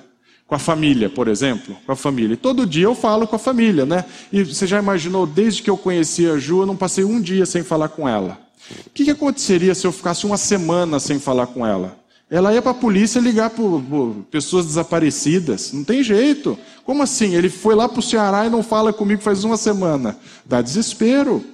[0.46, 2.34] Com a família, por exemplo, com a família.
[2.34, 4.04] E todo dia eu falo com a família, né?
[4.32, 7.46] E você já imaginou, desde que eu conheci a Ju, eu não passei um dia
[7.46, 8.38] sem falar com ela.
[8.86, 11.96] O que, que aconteceria se eu ficasse uma semana sem falar com ela?
[12.34, 15.72] Ela ia para a polícia ligar por, por, pessoas desaparecidas.
[15.72, 16.58] Não tem jeito.
[16.82, 17.32] Como assim?
[17.36, 20.18] Ele foi lá para o Ceará e não fala comigo faz uma semana.
[20.44, 21.44] Dá desespero.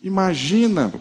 [0.00, 0.94] Imagina,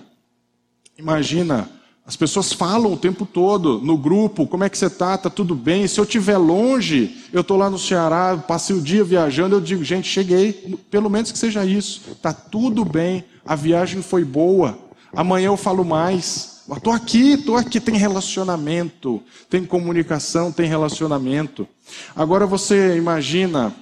[0.97, 1.69] imagina
[2.03, 5.13] as pessoas falam o tempo todo no grupo, como é que você está?
[5.13, 5.87] Está tudo bem?
[5.87, 9.83] Se eu estiver longe, eu estou lá no Ceará, passei o dia viajando, eu digo,
[9.83, 12.01] gente, cheguei, pelo menos que seja isso.
[12.11, 14.79] Está tudo bem, a viagem foi boa.
[15.13, 16.56] Amanhã eu falo mais.
[16.69, 21.67] Estou aqui, estou aqui, tem relacionamento, tem comunicação, tem relacionamento.
[22.13, 23.73] Agora você imagina,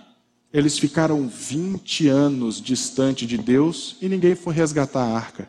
[0.53, 5.47] eles ficaram 20 anos distante de Deus e ninguém foi resgatar a arca.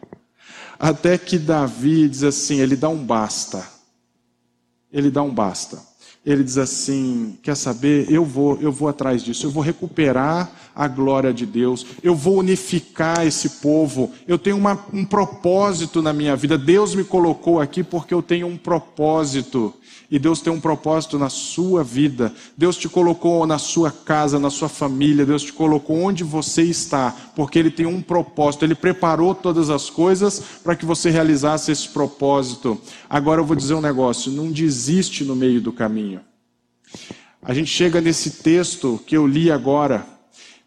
[0.79, 3.67] Até que Davi diz assim: ele dá um basta.
[4.91, 5.79] Ele dá um basta.
[6.27, 8.11] Ele diz assim: quer saber?
[8.11, 9.47] Eu vou, eu vou atrás disso.
[9.47, 11.87] Eu vou recuperar a glória de Deus.
[12.03, 14.11] Eu vou unificar esse povo.
[14.27, 16.59] Eu tenho uma, um propósito na minha vida.
[16.59, 19.73] Deus me colocou aqui porque eu tenho um propósito.
[20.11, 22.33] E Deus tem um propósito na sua vida.
[22.57, 25.27] Deus te colocou na sua casa, na sua família.
[25.27, 28.65] Deus te colocou onde você está, porque Ele tem um propósito.
[28.65, 32.81] Ele preparou todas as coisas para que você realizasse esse propósito.
[33.11, 36.16] Agora eu vou dizer um negócio: não desiste no meio do caminho.
[37.43, 40.07] A gente chega nesse texto que eu li agora.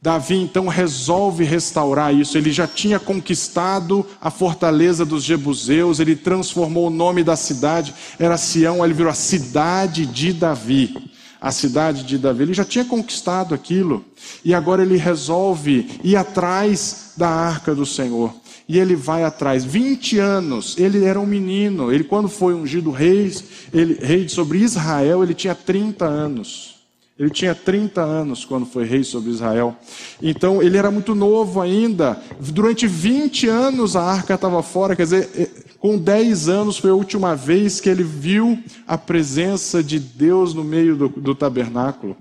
[0.02, 2.38] Davi então resolve restaurar isso.
[2.38, 8.38] Ele já tinha conquistado a fortaleza dos Jebuseus, ele transformou o nome da cidade, era
[8.38, 11.12] Sião, ele virou a cidade de Davi.
[11.42, 14.04] A cidade de Davi, ele já tinha conquistado aquilo,
[14.44, 18.34] e agora ele resolve ir atrás da arca do Senhor.
[18.70, 19.66] E ele vai atrás.
[19.66, 21.92] 20 anos, ele era um menino.
[21.92, 23.34] Ele, quando foi ungido rei,
[23.74, 26.76] ele, rei sobre Israel, ele tinha 30 anos.
[27.18, 29.76] Ele tinha 30 anos quando foi rei sobre Israel.
[30.22, 32.22] Então ele era muito novo ainda.
[32.40, 36.96] Durante 20 anos a arca estava fora, quer dizer, eh, com 10 anos foi a
[36.96, 42.16] última vez que ele viu a presença de Deus no meio do, do tabernáculo.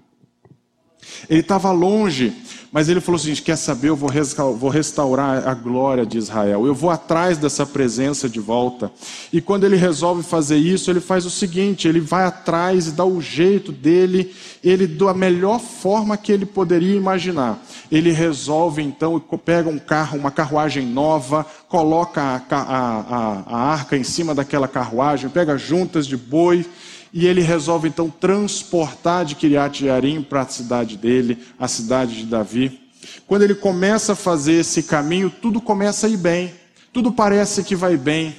[1.28, 2.32] Ele estava longe,
[2.70, 3.88] mas ele falou assim: quer saber?
[3.88, 6.66] Eu vou restaurar a glória de Israel.
[6.66, 8.90] Eu vou atrás dessa presença de volta.
[9.32, 13.04] E quando ele resolve fazer isso, ele faz o seguinte: ele vai atrás e dá
[13.04, 17.62] o jeito dele, ele da melhor forma que ele poderia imaginar.
[17.90, 23.96] Ele resolve então, pega um carro, uma carruagem nova, coloca a, a, a, a arca
[23.96, 26.66] em cima daquela carruagem, pega juntas de boi
[27.12, 32.26] e ele resolve então transportar de Kiriat Jearim para a cidade dele, a cidade de
[32.26, 32.80] Davi.
[33.26, 36.52] Quando ele começa a fazer esse caminho, tudo começa a ir bem,
[36.92, 38.36] tudo parece que vai bem.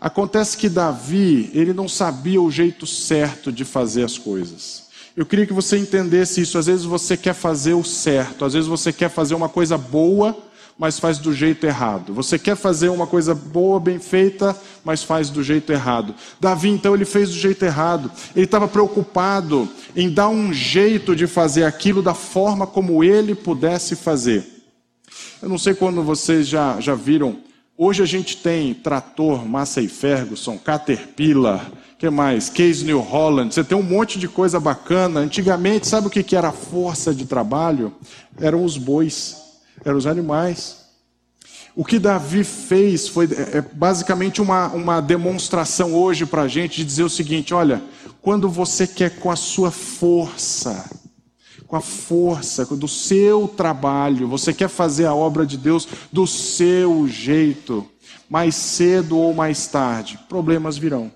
[0.00, 4.84] Acontece que Davi, ele não sabia o jeito certo de fazer as coisas.
[5.16, 6.58] Eu queria que você entendesse isso.
[6.58, 10.36] Às vezes você quer fazer o certo, às vezes você quer fazer uma coisa boa,
[10.78, 12.12] mas faz do jeito errado.
[12.14, 16.14] Você quer fazer uma coisa boa, bem feita, mas faz do jeito errado.
[16.40, 18.10] Davi, então, ele fez do jeito errado.
[18.34, 23.94] Ele estava preocupado em dar um jeito de fazer aquilo da forma como ele pudesse
[23.94, 24.44] fazer.
[25.40, 27.36] Eu não sei quando vocês já, já viram.
[27.78, 32.48] Hoje a gente tem trator, Massey Ferguson, Caterpillar, que mais?
[32.48, 33.54] Case New Holland.
[33.54, 35.20] Você tem um monte de coisa bacana.
[35.20, 37.92] Antigamente, sabe o que era a força de trabalho?
[38.40, 39.43] Eram os bois
[39.84, 40.84] eram os animais.
[41.76, 46.76] O que Davi fez foi é, é basicamente uma, uma demonstração hoje para a gente
[46.76, 47.82] de dizer o seguinte: olha,
[48.22, 50.88] quando você quer com a sua força,
[51.66, 57.08] com a força do seu trabalho, você quer fazer a obra de Deus do seu
[57.08, 57.84] jeito,
[58.30, 61.10] mais cedo ou mais tarde, problemas virão.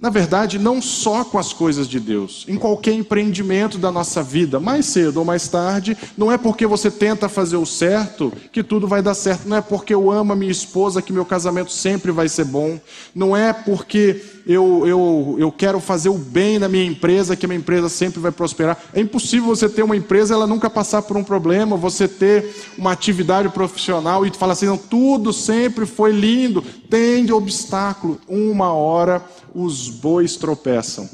[0.00, 4.60] Na verdade, não só com as coisas de Deus, em qualquer empreendimento da nossa vida,
[4.60, 8.86] mais cedo ou mais tarde, não é porque você tenta fazer o certo que tudo
[8.86, 12.12] vai dar certo, não é porque eu amo a minha esposa que meu casamento sempre
[12.12, 12.78] vai ser bom,
[13.12, 17.48] não é porque eu, eu, eu quero fazer o bem na minha empresa que a
[17.48, 18.78] minha empresa sempre vai prosperar.
[18.94, 22.90] É impossível você ter uma empresa ela nunca passar por um problema, você ter uma
[22.90, 28.18] atividade profissional e falar assim, não, tudo sempre foi lindo, tem de obstáculo.
[28.26, 29.22] Uma hora
[29.54, 31.06] os bois tropeçam.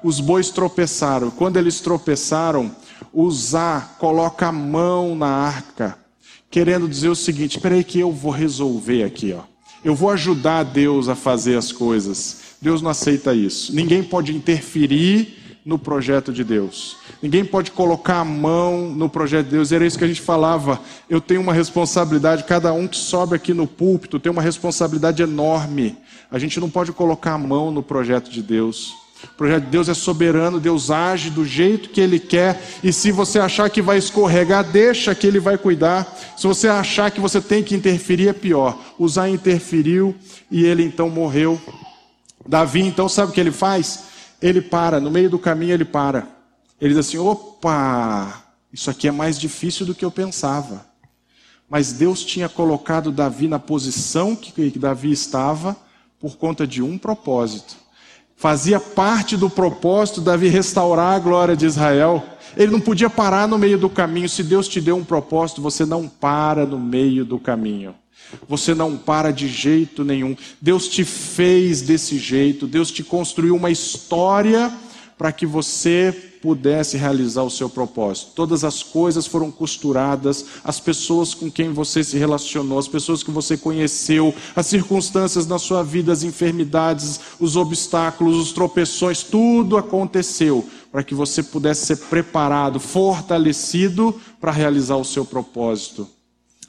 [0.00, 1.30] Os bois tropeçaram.
[1.30, 2.70] Quando eles tropeçaram,
[3.12, 5.98] Uzá coloca a mão na arca,
[6.48, 9.49] querendo dizer o seguinte: espera aí que eu vou resolver aqui, ó.
[9.84, 12.56] Eu vou ajudar Deus a fazer as coisas.
[12.60, 13.74] Deus não aceita isso.
[13.74, 16.96] Ninguém pode interferir no projeto de Deus.
[17.22, 19.72] Ninguém pode colocar a mão no projeto de Deus.
[19.72, 20.80] Era isso que a gente falava.
[21.08, 25.96] Eu tenho uma responsabilidade, cada um que sobe aqui no púlpito tem uma responsabilidade enorme.
[26.30, 28.99] A gente não pode colocar a mão no projeto de Deus.
[29.24, 33.10] O projeto de Deus é soberano, Deus age do jeito que Ele quer, e se
[33.10, 36.06] você achar que vai escorregar, deixa que Ele vai cuidar.
[36.36, 38.78] Se você achar que você tem que interferir, é pior.
[38.98, 40.14] Usar interferiu
[40.50, 41.60] e ele então morreu.
[42.46, 44.04] Davi, então, sabe o que ele faz?
[44.40, 46.26] Ele para, no meio do caminho ele para.
[46.80, 48.42] Ele diz assim: opa,
[48.72, 50.86] isso aqui é mais difícil do que eu pensava.
[51.68, 55.76] Mas Deus tinha colocado Davi na posição que Davi estava
[56.18, 57.76] por conta de um propósito.
[58.40, 62.24] Fazia parte do propósito Davi restaurar a glória de Israel.
[62.56, 64.30] Ele não podia parar no meio do caminho.
[64.30, 67.94] Se Deus te deu um propósito, você não para no meio do caminho.
[68.48, 70.34] Você não para de jeito nenhum.
[70.58, 72.66] Deus te fez desse jeito.
[72.66, 74.72] Deus te construiu uma história
[75.20, 78.32] para que você pudesse realizar o seu propósito.
[78.34, 83.30] Todas as coisas foram costuradas, as pessoas com quem você se relacionou, as pessoas que
[83.30, 90.66] você conheceu, as circunstâncias na sua vida, as enfermidades, os obstáculos, os tropeções, tudo aconteceu
[90.90, 96.08] para que você pudesse ser preparado, fortalecido para realizar o seu propósito.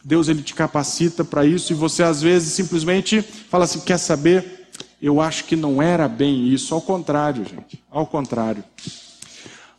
[0.04, 4.61] Deus ele te capacita para isso e você às vezes simplesmente fala assim: quer saber?
[5.02, 6.76] Eu acho que não era bem isso.
[6.76, 7.82] Ao contrário, gente.
[7.90, 8.64] Ao contrário.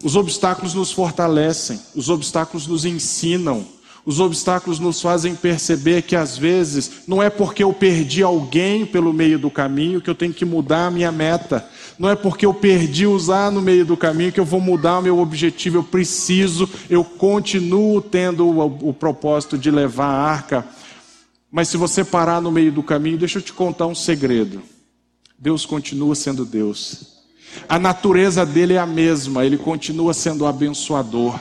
[0.02, 3.64] Os obstáculos nos fortalecem, os obstáculos nos ensinam,
[4.04, 9.12] os obstáculos nos fazem perceber que às vezes não é porque eu perdi alguém pelo
[9.12, 11.64] meio do caminho que eu tenho que mudar a minha meta.
[11.96, 15.02] Não é porque eu perdi usar no meio do caminho que eu vou mudar o
[15.02, 15.78] meu objetivo.
[15.78, 20.66] Eu preciso, eu continuo tendo o, o propósito de levar a arca.
[21.48, 24.62] Mas se você parar no meio do caminho, deixa eu te contar um segredo.
[25.42, 27.16] Deus continua sendo Deus.
[27.68, 31.36] A natureza dele é a mesma, ele continua sendo abençoador.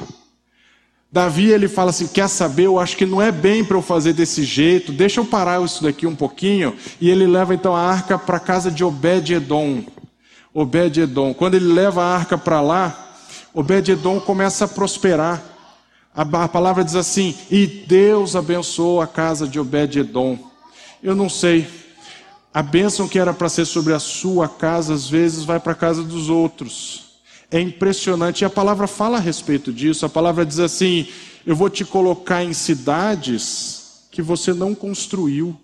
[1.12, 2.66] Davi ele fala assim: quer saber?
[2.66, 5.84] Eu acho que não é bem para eu fazer desse jeito, deixa eu parar isso
[5.84, 6.76] daqui um pouquinho.
[7.00, 9.84] E ele leva então a arca para a casa de Obed-Edom.
[10.52, 11.32] Obed-Edom.
[11.36, 13.14] Quando ele leva a arca para lá,
[13.54, 15.44] Obed-Edom começa a prosperar.
[16.16, 20.40] A, a palavra diz assim: e Deus abençoou a casa de Obed-Edom.
[21.04, 21.68] Eu não sei,
[22.54, 25.76] a bênção que era para ser sobre a sua casa, às vezes vai para a
[25.76, 27.12] casa dos outros.
[27.50, 28.42] É impressionante.
[28.42, 30.06] E a palavra fala a respeito disso.
[30.06, 31.08] A palavra diz assim:
[31.46, 35.58] Eu vou te colocar em cidades que você não construiu.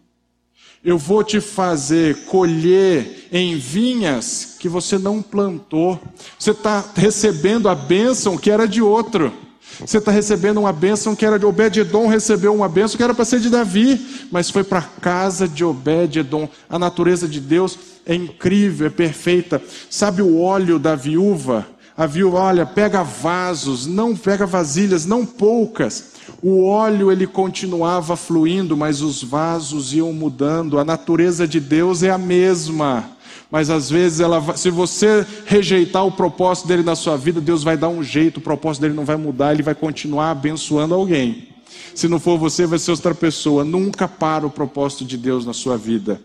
[0.83, 5.99] Eu vou te fazer colher em vinhas que você não plantou.
[6.39, 9.33] Você está recebendo a bênção que era de outro.
[9.79, 13.25] Você está recebendo uma bênção que era de Obed-Edom, recebeu uma bênção que era para
[13.25, 16.49] ser de Davi, mas foi para a casa de Obed-Edom.
[16.69, 19.61] A natureza de Deus é incrível, é perfeita.
[19.89, 21.67] Sabe o óleo da viúva?
[21.95, 26.11] A viúva, olha, pega vasos, não pega vasilhas, não poucas.
[26.41, 30.77] O óleo ele continuava fluindo, mas os vasos iam mudando.
[30.77, 33.16] A natureza de Deus é a mesma.
[33.49, 37.77] Mas às vezes, ela, se você rejeitar o propósito dele na sua vida, Deus vai
[37.77, 41.47] dar um jeito, o propósito dele não vai mudar, ele vai continuar abençoando alguém.
[41.95, 43.63] Se não for você, vai ser outra pessoa.
[43.63, 46.21] Nunca para o propósito de Deus na sua vida.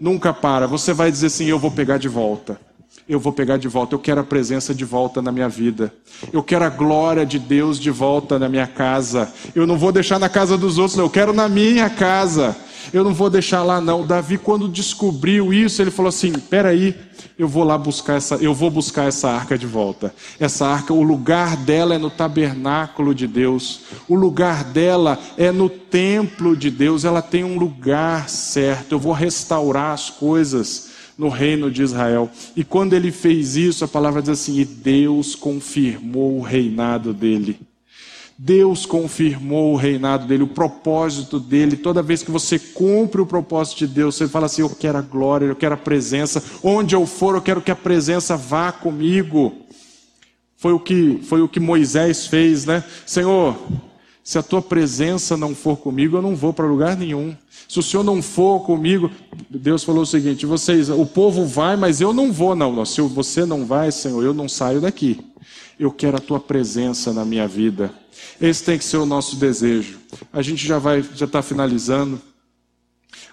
[0.00, 0.66] Nunca para.
[0.66, 2.60] Você vai dizer assim: Eu vou pegar de volta.
[3.08, 3.94] Eu vou pegar de volta.
[3.94, 5.92] Eu quero a presença de volta na minha vida.
[6.32, 9.32] Eu quero a glória de Deus de volta na minha casa.
[9.54, 11.04] Eu não vou deixar na casa dos outros, não.
[11.04, 12.56] Eu quero na minha casa
[12.92, 14.06] eu não vou deixar lá não.
[14.06, 16.94] Davi, quando descobriu isso, ele falou assim: peraí,
[17.38, 20.14] eu vou lá buscar essa, eu vou buscar essa arca de volta.
[20.40, 23.80] Essa arca, o lugar dela é no tabernáculo de Deus.
[24.08, 27.04] O lugar dela é no templo de Deus.
[27.04, 28.92] Ela tem um lugar certo.
[28.92, 32.30] Eu vou restaurar as coisas no reino de Israel.
[32.54, 37.58] E quando ele fez isso, a palavra diz assim: e Deus confirmou o reinado dele.
[38.38, 41.76] Deus confirmou o reinado dele, o propósito dele.
[41.76, 45.02] Toda vez que você cumpre o propósito de Deus, você fala assim: Eu quero a
[45.02, 46.42] glória, eu quero a presença.
[46.62, 49.54] Onde eu for, eu quero que a presença vá comigo.
[50.56, 52.84] Foi o que, foi o que Moisés fez, né?
[53.06, 53.56] Senhor,
[54.26, 57.32] se a tua presença não for comigo, eu não vou para lugar nenhum.
[57.68, 59.08] Se o Senhor não for comigo,
[59.48, 62.84] Deus falou o seguinte: vocês, o povo vai, mas eu não vou, não.
[62.84, 65.24] Se você não vai, Senhor, eu não saio daqui.
[65.78, 67.94] Eu quero a tua presença na minha vida.
[68.40, 70.00] Esse tem que ser o nosso desejo.
[70.32, 72.20] A gente já vai, já está finalizando.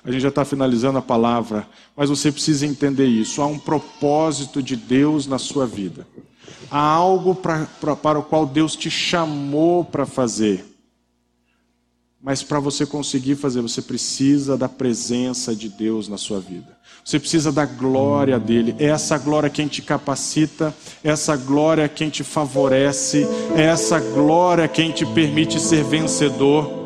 [0.04, 1.68] A gente já está finalizando a palavra,
[1.98, 3.42] mas você precisa entender isso.
[3.42, 6.06] Há um propósito de Deus na sua vida.
[6.70, 10.73] Há algo pra, pra, para o qual Deus te chamou para fazer.
[12.26, 16.72] Mas para você conseguir fazer, você precisa da presença de Deus na sua vida.
[17.04, 18.74] Você precisa da glória dele.
[18.80, 24.70] É essa glória quem te capacita, é essa glória quem te favorece, é essa glória
[24.70, 26.82] quem te permite ser vencedor.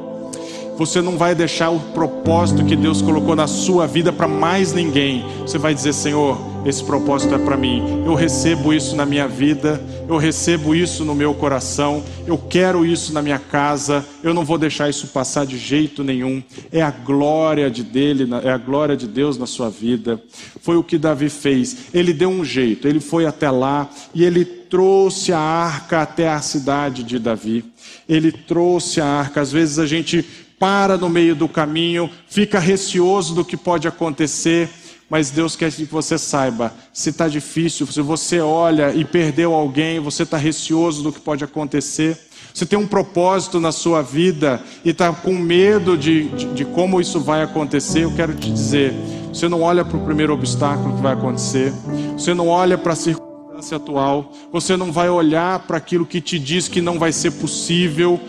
[0.75, 5.23] Você não vai deixar o propósito que Deus colocou na sua vida para mais ninguém.
[5.41, 6.35] Você vai dizer, Senhor,
[6.68, 8.03] esse propósito é para mim.
[8.05, 13.13] Eu recebo isso na minha vida, eu recebo isso no meu coração, eu quero isso
[13.13, 16.43] na minha casa, eu não vou deixar isso passar de jeito nenhum.
[16.70, 20.22] É a glória de dele, é a glória de Deus na sua vida.
[20.61, 21.88] Foi o que Davi fez.
[21.93, 26.41] Ele deu um jeito, ele foi até lá e ele trouxe a arca até a
[26.41, 27.63] cidade de Davi.
[28.09, 29.39] Ele trouxe a arca.
[29.39, 30.26] Às vezes a gente
[30.59, 34.68] para no meio do caminho, fica receoso do que pode acontecer
[35.10, 39.99] mas Deus quer que você saiba, se está difícil, se você olha e perdeu alguém,
[39.99, 42.18] você está receoso do que pode acontecer,
[42.53, 46.99] você tem um propósito na sua vida e está com medo de, de, de, como
[46.99, 48.93] isso vai acontecer, eu quero te dizer,
[49.32, 51.72] você não olha para o primeiro obstáculo que vai acontecer,
[52.14, 56.38] você não olha para a circunstância atual, você não vai olhar para aquilo que te
[56.38, 58.20] diz que não vai ser possível,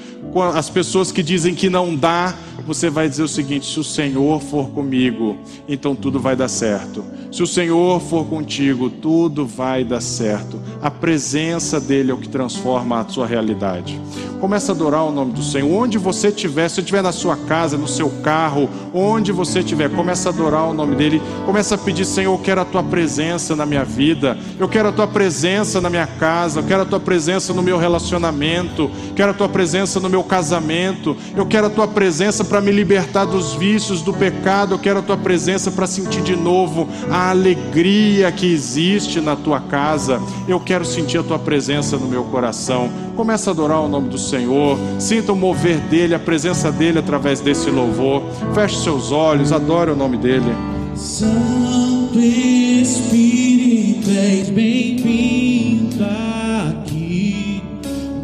[0.55, 2.35] as pessoas que dizem que não dá,
[2.67, 5.39] você vai dizer o seguinte: se o Senhor for comigo,
[5.69, 7.05] então tudo vai dar certo.
[7.33, 10.61] Se o Senhor for contigo, tudo vai dar certo.
[10.83, 14.01] A presença dele é o que transforma a sua realidade.
[14.41, 15.71] Começa a adorar o nome do Senhor.
[15.71, 20.29] Onde você estiver, se estiver na sua casa, no seu carro, onde você estiver, começa
[20.29, 21.23] a adorar o nome dele.
[21.45, 24.37] Começa a pedir, Senhor, eu quero a tua presença na minha vida.
[24.59, 26.61] Eu quero a tua presença na minha casa.
[26.61, 28.91] Eu quero a tua presença no meu relacionamento.
[29.15, 31.17] Quero a tua presença no meu casamento.
[31.37, 34.75] Eu quero a tua presença para me libertar dos vícios, do pecado.
[34.75, 39.61] Eu quero a tua presença para sentir de novo a alegria que existe na tua
[39.61, 40.21] casa.
[40.47, 42.91] Eu quero sentir a tua presença no meu coração.
[43.17, 44.79] Começa a adorar o nome do Senhor.
[44.99, 48.23] Sinta o mover dele, a presença dele através desse louvor.
[48.55, 50.47] Feche seus olhos, adore o nome dele.
[50.95, 57.63] Santo Espírito, és bem-vindo aqui.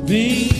[0.07, 0.54] Vem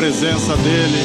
[0.00, 1.04] presença dEle.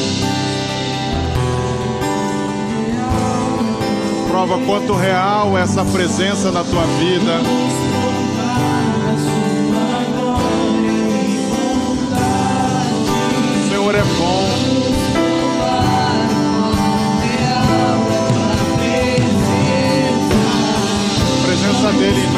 [4.29, 7.41] Prova quanto real é essa presença na tua vida.
[13.59, 14.47] O Senhor é bom.
[21.45, 22.34] Presença dEle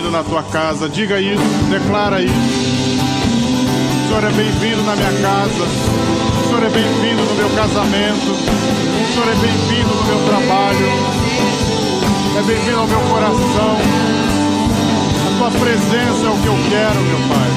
[0.00, 0.88] bem-vindo na tua casa.
[0.88, 2.32] Diga isso, declara isso.
[2.32, 5.64] O Senhor é bem-vindo na minha casa.
[5.64, 8.30] O Senhor é bem-vindo no meu casamento.
[8.30, 10.86] O Senhor é bem-vindo no meu trabalho.
[12.38, 13.76] É bem-vindo ao meu coração.
[15.26, 17.50] A tua presença é o que eu quero, meu Pai.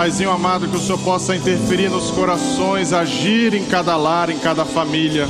[0.00, 4.64] Paizinho amado, que o Senhor possa interferir nos corações, agir em cada lar, em cada
[4.64, 5.26] família.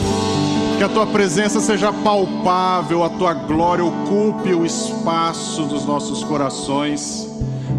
[0.78, 7.28] Que a tua presença seja palpável, a tua glória ocupe o espaço dos nossos corações,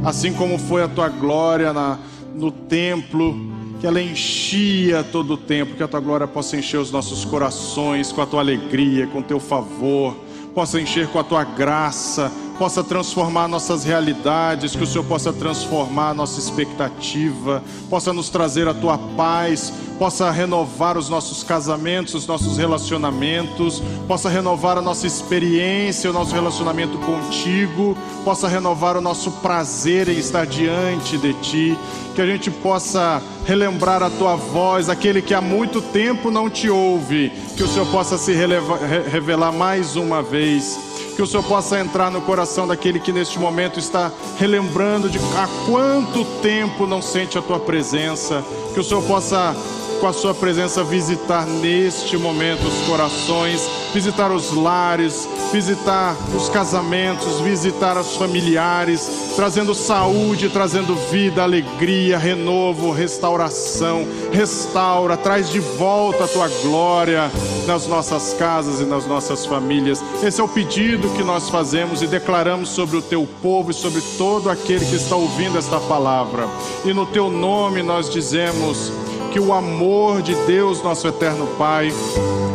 [0.04, 1.98] assim como foi a tua glória na,
[2.36, 3.39] no templo,
[3.80, 8.12] que ela enchia todo o tempo, que a tua glória possa encher os nossos corações
[8.12, 10.14] com a tua alegria, com o teu favor,
[10.54, 16.14] possa encher com a tua graça, possa transformar nossas realidades, que o Senhor possa transformar
[16.14, 22.58] nossa expectativa, possa nos trazer a tua paz, possa renovar os nossos casamentos, os nossos
[22.58, 30.08] relacionamentos, possa renovar a nossa experiência, o nosso relacionamento contigo, possa renovar o nosso prazer
[30.08, 31.78] em estar diante de ti
[32.14, 36.70] que a gente possa relembrar a tua voz, aquele que há muito tempo não te
[36.70, 40.91] ouve, que o Senhor possa se revelar mais uma vez.
[41.16, 45.47] Que o Senhor possa entrar no coração daquele que neste momento está relembrando de há
[45.70, 48.43] quanto tempo não sente a tua presença.
[48.74, 49.55] Que o Senhor possa
[50.02, 57.39] com a sua presença visitar neste momento os corações, visitar os lares, visitar os casamentos,
[57.41, 64.08] visitar os familiares, trazendo saúde, trazendo vida, alegria, renovo, restauração.
[64.32, 67.32] Restaura, traz de volta a tua glória
[67.68, 70.04] nas nossas casas e nas nossas famílias.
[70.24, 74.02] Esse é o pedido que nós fazemos e declaramos sobre o teu povo e sobre
[74.18, 76.47] todo aquele que está ouvindo esta palavra.
[76.84, 78.91] E no teu nome nós dizemos
[79.32, 81.92] que o amor de Deus, nosso eterno Pai,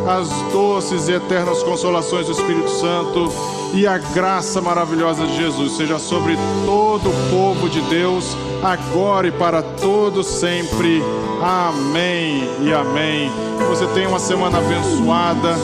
[0.07, 3.33] as doces e eternas consolações do Espírito Santo
[3.75, 9.33] e a graça maravilhosa de Jesus seja sobre todo o povo de Deus, agora e
[9.33, 11.03] para todos sempre.
[11.43, 13.31] Amém e amém.
[13.69, 15.57] Você tenha uma semana abençoada.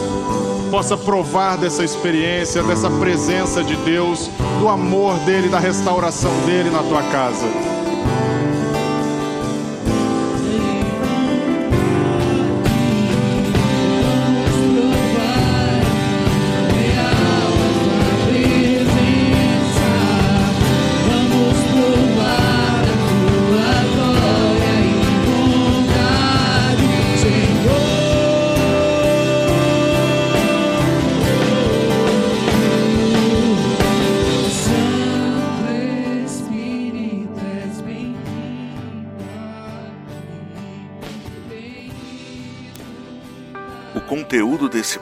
[0.70, 6.82] Possa provar dessa experiência, dessa presença de Deus, do amor dele, da restauração dele na
[6.82, 7.71] tua casa.